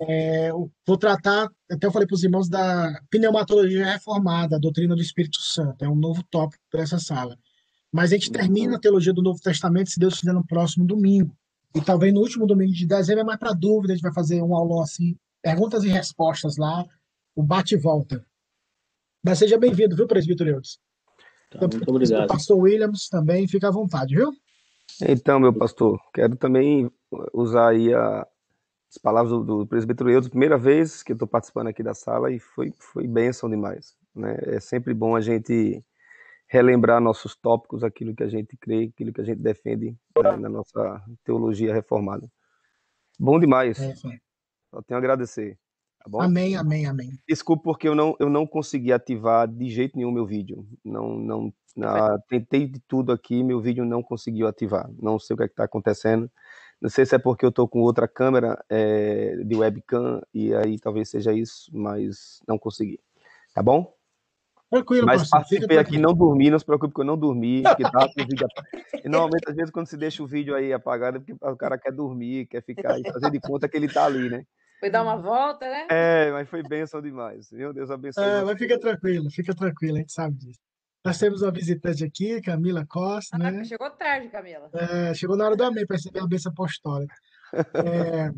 [0.01, 0.51] é,
[0.85, 5.39] vou tratar, até eu falei para os irmãos, da pneumatologia reformada, a doutrina do Espírito
[5.41, 5.83] Santo.
[5.83, 7.37] É um novo tópico para essa sala.
[7.91, 11.35] Mas a gente termina a teologia do Novo Testamento, se Deus quiser, no próximo domingo.
[11.75, 14.41] E talvez no último domingo de dezembro é mais para dúvida, a gente vai fazer
[14.41, 16.85] um aulão assim, perguntas e respostas lá,
[17.35, 18.25] o bate e volta.
[19.23, 20.79] Mas seja bem-vindo, viu, presbítero Eudes?
[21.51, 22.25] Tá, muito obrigado.
[22.25, 24.31] O pastor Williams também, fica à vontade, viu?
[25.01, 26.89] Então, meu pastor, quero também
[27.33, 28.27] usar aí a,
[28.89, 32.31] as palavras do, do presbítero Eudes, primeira vez que eu estou participando aqui da sala
[32.31, 33.95] e foi, foi bênção demais.
[34.15, 34.37] Né?
[34.43, 35.83] É sempre bom a gente
[36.49, 40.49] relembrar nossos tópicos, aquilo que a gente crê, aquilo que a gente defende né, na
[40.49, 42.27] nossa teologia reformada.
[43.19, 43.79] Bom demais.
[43.79, 45.59] É, Só tenho a agradecer.
[45.99, 46.21] Tá bom?
[46.21, 47.11] Amém, amém, amém.
[47.27, 50.65] Desculpe porque eu não, eu não consegui ativar de jeito nenhum meu vídeo.
[50.83, 54.89] Não, não, na, tentei de tudo aqui, meu vídeo não conseguiu ativar.
[54.99, 56.31] Não sei o que é está acontecendo.
[56.81, 60.79] Não sei se é porque eu estou com outra câmera é, de webcam e aí
[60.79, 62.99] talvez seja isso, mas não consegui.
[63.53, 63.93] Tá bom?
[64.69, 67.63] Tranquilo, Mas participei aqui, não dormi, não se preocupe que eu não dormi,
[68.15, 68.85] com o vídeo apagado.
[69.03, 71.77] E normalmente, às vezes, quando se deixa o vídeo aí apagado, é porque o cara
[71.77, 74.43] quer dormir, quer ficar e fazer de conta que ele tá ali, né?
[74.79, 75.87] Foi dar uma volta, né?
[75.89, 77.51] É, mas foi bênção demais.
[77.51, 78.23] Meu Deus abençoe.
[78.23, 80.59] É, mas fica tranquilo, fica tranquilo, a gente sabe disso.
[81.03, 83.63] Nós temos uma visitante aqui, Camila Costa, ah, né?
[83.63, 84.69] Chegou tarde, Camila.
[84.73, 87.15] É, chegou na hora do amém para receber a bênção apostólica.
[87.73, 88.29] É,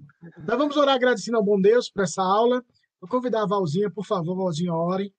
[0.48, 2.64] nós vamos orar agradecendo ao bom Deus por essa aula.
[3.02, 5.14] Vou convidar a Valzinha, por favor, Valzinha, ore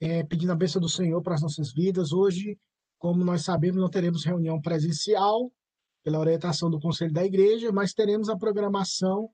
[0.00, 2.12] é, pedindo a bênção do Senhor para as nossas vidas.
[2.12, 2.58] Hoje,
[2.98, 5.50] como nós sabemos, não teremos reunião presencial
[6.02, 9.30] pela orientação do Conselho da Igreja, mas teremos a programação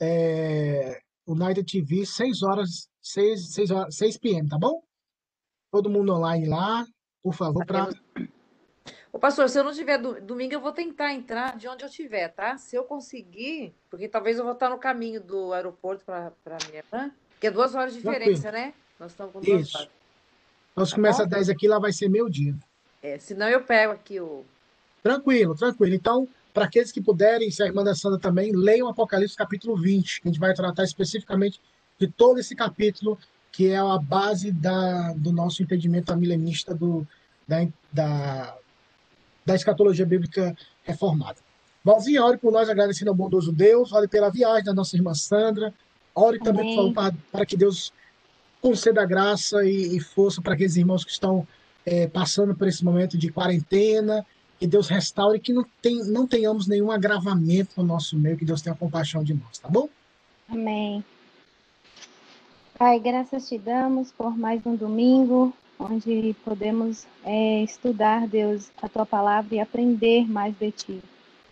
[0.00, 4.82] é, United TV 6 horas, 6, 6 horas, 6 p.m., tá bom?
[5.70, 6.86] Todo mundo online lá,
[7.22, 7.90] por favor, para
[9.12, 11.88] Ô, pastor, se eu não tiver do, domingo, eu vou tentar entrar de onde eu
[11.88, 12.58] estiver, tá?
[12.58, 17.10] Se eu conseguir, porque talvez eu vou estar no caminho do aeroporto para minha irmã,
[17.40, 18.66] que é duas horas de diferença, Tranquilo.
[18.66, 18.74] né?
[18.98, 19.88] Nós estamos com duas Isso.
[20.74, 22.54] Nós tá começa às 10 aqui, lá vai ser meio dia.
[23.02, 24.44] É, senão eu pego aqui o.
[25.02, 25.94] Tranquilo, tranquilo.
[25.94, 30.22] Então, para aqueles que puderem, se a irmã da Sandra também, leiam Apocalipse capítulo 20.
[30.24, 31.60] A gente vai tratar especificamente
[31.98, 33.18] de todo esse capítulo,
[33.52, 37.06] que é a base da, do nosso entendimento milenista do,
[37.46, 38.56] da, da,
[39.44, 41.38] da escatologia bíblica reformada.
[41.84, 45.72] Valzinha, ore por nós, agradecendo ao bondoso Deus, ore pela viagem da nossa irmã Sandra,
[46.14, 47.92] ore também, por favor, para, para que Deus
[48.66, 51.46] conceda graça e, e força para aqueles irmãos que estão
[51.84, 54.26] é, passando por esse momento de quarentena,
[54.58, 58.60] que Deus restaure, que não, tem, não tenhamos nenhum agravamento no nosso meio, que Deus
[58.60, 59.88] tenha compaixão de nós, tá bom?
[60.48, 61.04] Amém.
[62.76, 69.06] Pai, graças te damos por mais um domingo, onde podemos é, estudar, Deus, a tua
[69.06, 71.02] palavra e aprender mais de ti.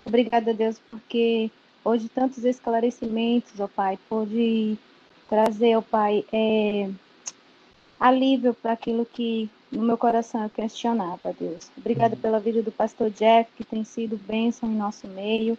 [0.04, 1.48] Obrigada, Deus, porque
[1.84, 4.76] hoje tantos esclarecimentos, ó Pai, pode
[5.28, 6.90] trazer, ó Pai, é,
[7.99, 11.70] alívio para aquilo que no meu coração eu questionava, Deus.
[11.76, 12.20] Obrigada uhum.
[12.20, 15.59] pela vida do pastor Jeff, que tem sido bênção em nosso meio.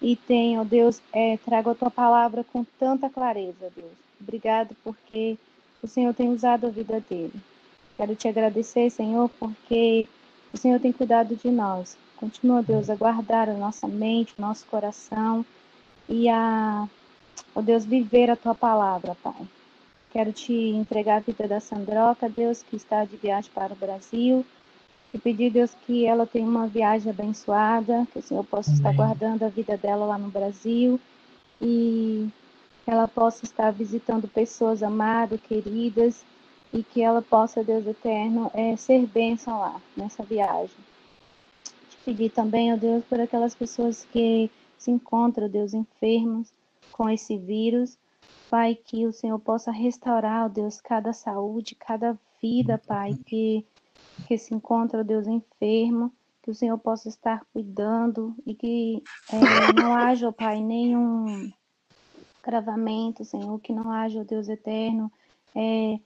[0.00, 3.92] E tem, ó Deus, é, trago a tua palavra com tanta clareza, Deus.
[4.20, 5.38] Obrigado porque
[5.82, 7.32] o Senhor tem usado a vida dele.
[7.96, 10.06] Quero te agradecer, Senhor, porque
[10.52, 11.96] o Senhor tem cuidado de nós.
[12.16, 15.44] Continua, Deus, a guardar a nossa mente, o nosso coração
[16.08, 16.88] e a,
[17.54, 19.46] ó Deus, viver a tua palavra, Pai.
[20.16, 24.46] Quero te entregar a vida da Sandroca, Deus, que está de viagem para o Brasil.
[25.12, 28.78] E pedir, Deus, que ela tenha uma viagem abençoada, que o Senhor possa Amém.
[28.78, 30.98] estar guardando a vida dela lá no Brasil
[31.60, 32.30] e
[32.82, 36.24] que ela possa estar visitando pessoas amadas, queridas,
[36.72, 40.78] e que ela possa, Deus eterno, é, ser bênção lá nessa viagem.
[41.90, 46.50] Te pedir também, ó Deus, por aquelas pessoas que se encontram, Deus, enfermas
[46.90, 47.98] com esse vírus,
[48.50, 53.66] Pai, que o Senhor possa restaurar, ó Deus, cada saúde, cada vida, Pai, que,
[54.26, 59.72] que se encontra, ó Deus, enfermo, que o Senhor possa estar cuidando e que é,
[59.72, 61.50] não haja, ó Pai, nenhum
[62.42, 65.10] cravamento, Senhor, que não haja, ó Deus eterno,
[65.54, 65.98] é,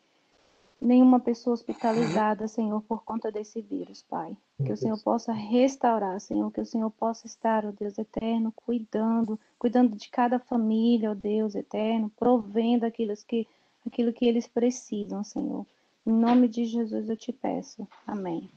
[0.81, 4.37] nenhuma pessoa hospitalizada, Senhor, por conta desse vírus, Pai.
[4.65, 9.39] Que o Senhor possa restaurar, Senhor, que o Senhor possa estar, ó Deus eterno, cuidando,
[9.59, 13.47] cuidando de cada família, ó Deus eterno, provendo aquilo que,
[13.87, 15.67] aquilo que eles precisam, Senhor.
[16.07, 17.87] Em nome de Jesus eu te peço.
[18.07, 18.51] Amém.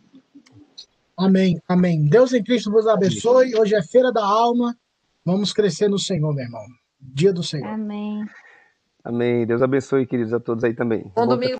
[1.17, 2.05] Amém, amém.
[2.05, 3.55] Deus em Cristo vos abençoe.
[3.55, 4.75] Hoje é feira da alma.
[5.25, 6.65] Vamos crescer no Senhor, meu irmão.
[6.99, 7.67] Dia do Senhor.
[7.67, 8.25] Amém.
[9.03, 9.45] Amém.
[9.45, 11.11] Deus abençoe, queridos, a todos aí também.
[11.15, 11.57] Bom domingo.